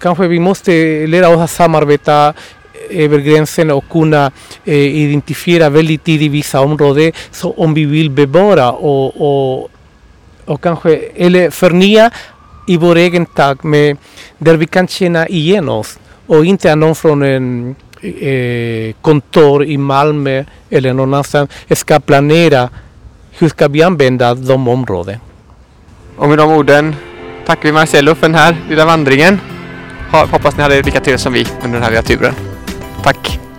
kanske 0.00 0.26
vi 0.26 0.38
måste 0.38 1.06
lära 1.06 1.28
oss 1.28 1.40
att 1.40 1.50
samarbeta 1.50 2.34
över 2.90 3.18
gränsen 3.18 3.70
och 3.70 3.84
kunna 3.90 4.30
eh, 4.64 4.74
identifiera 4.74 5.68
väldigt 5.68 6.04
tidigt 6.04 6.32
vissa 6.32 6.60
områden 6.60 7.12
så 7.30 7.52
om 7.52 7.74
vi 7.74 7.84
vill 7.84 8.10
bevara 8.10 8.72
och, 8.72 9.06
och, 9.16 9.70
och 10.44 10.60
kanske 10.60 11.00
eller 11.16 11.50
förnya 11.50 12.10
i 12.66 12.76
vår 12.76 12.96
egen 12.96 13.26
takt 13.26 13.64
med, 13.64 13.96
där 14.38 14.56
vi 14.56 14.66
kan 14.66 14.88
känna 14.88 15.28
igen 15.28 15.68
oss 15.68 15.98
och 16.26 16.44
inte 16.44 16.74
någon 16.74 16.94
från 16.94 17.22
en 17.22 17.74
eh, 18.02 18.94
kontor 19.00 19.64
i 19.64 19.76
Malmö 19.76 20.44
eller 20.70 20.92
någon 20.92 21.14
annanstans 21.14 21.50
eh, 21.68 21.76
ska 21.76 22.00
planera 22.00 22.68
hur 23.38 23.48
ska 23.48 23.68
vi 23.68 23.82
använda 23.82 24.34
de 24.34 24.68
områden. 24.68 25.18
Och 26.16 26.28
med 26.28 26.38
de 26.38 26.50
orden 26.50 26.96
tackar 27.46 27.62
vi 27.62 27.72
Marcello 27.72 28.14
för 28.14 28.26
den 28.26 28.34
här 28.34 28.56
lilla 28.68 28.84
vandringen. 28.84 29.40
Hoppas 30.10 30.56
ni 30.56 30.62
hade 30.62 30.82
lika 30.82 31.00
trevligt 31.00 31.20
som 31.20 31.32
vi 31.32 31.46
under 31.64 31.72
den 31.72 31.82
här 31.82 31.90
lilla 31.90 32.02
turen. 32.02 32.53
Tack! 33.04 33.53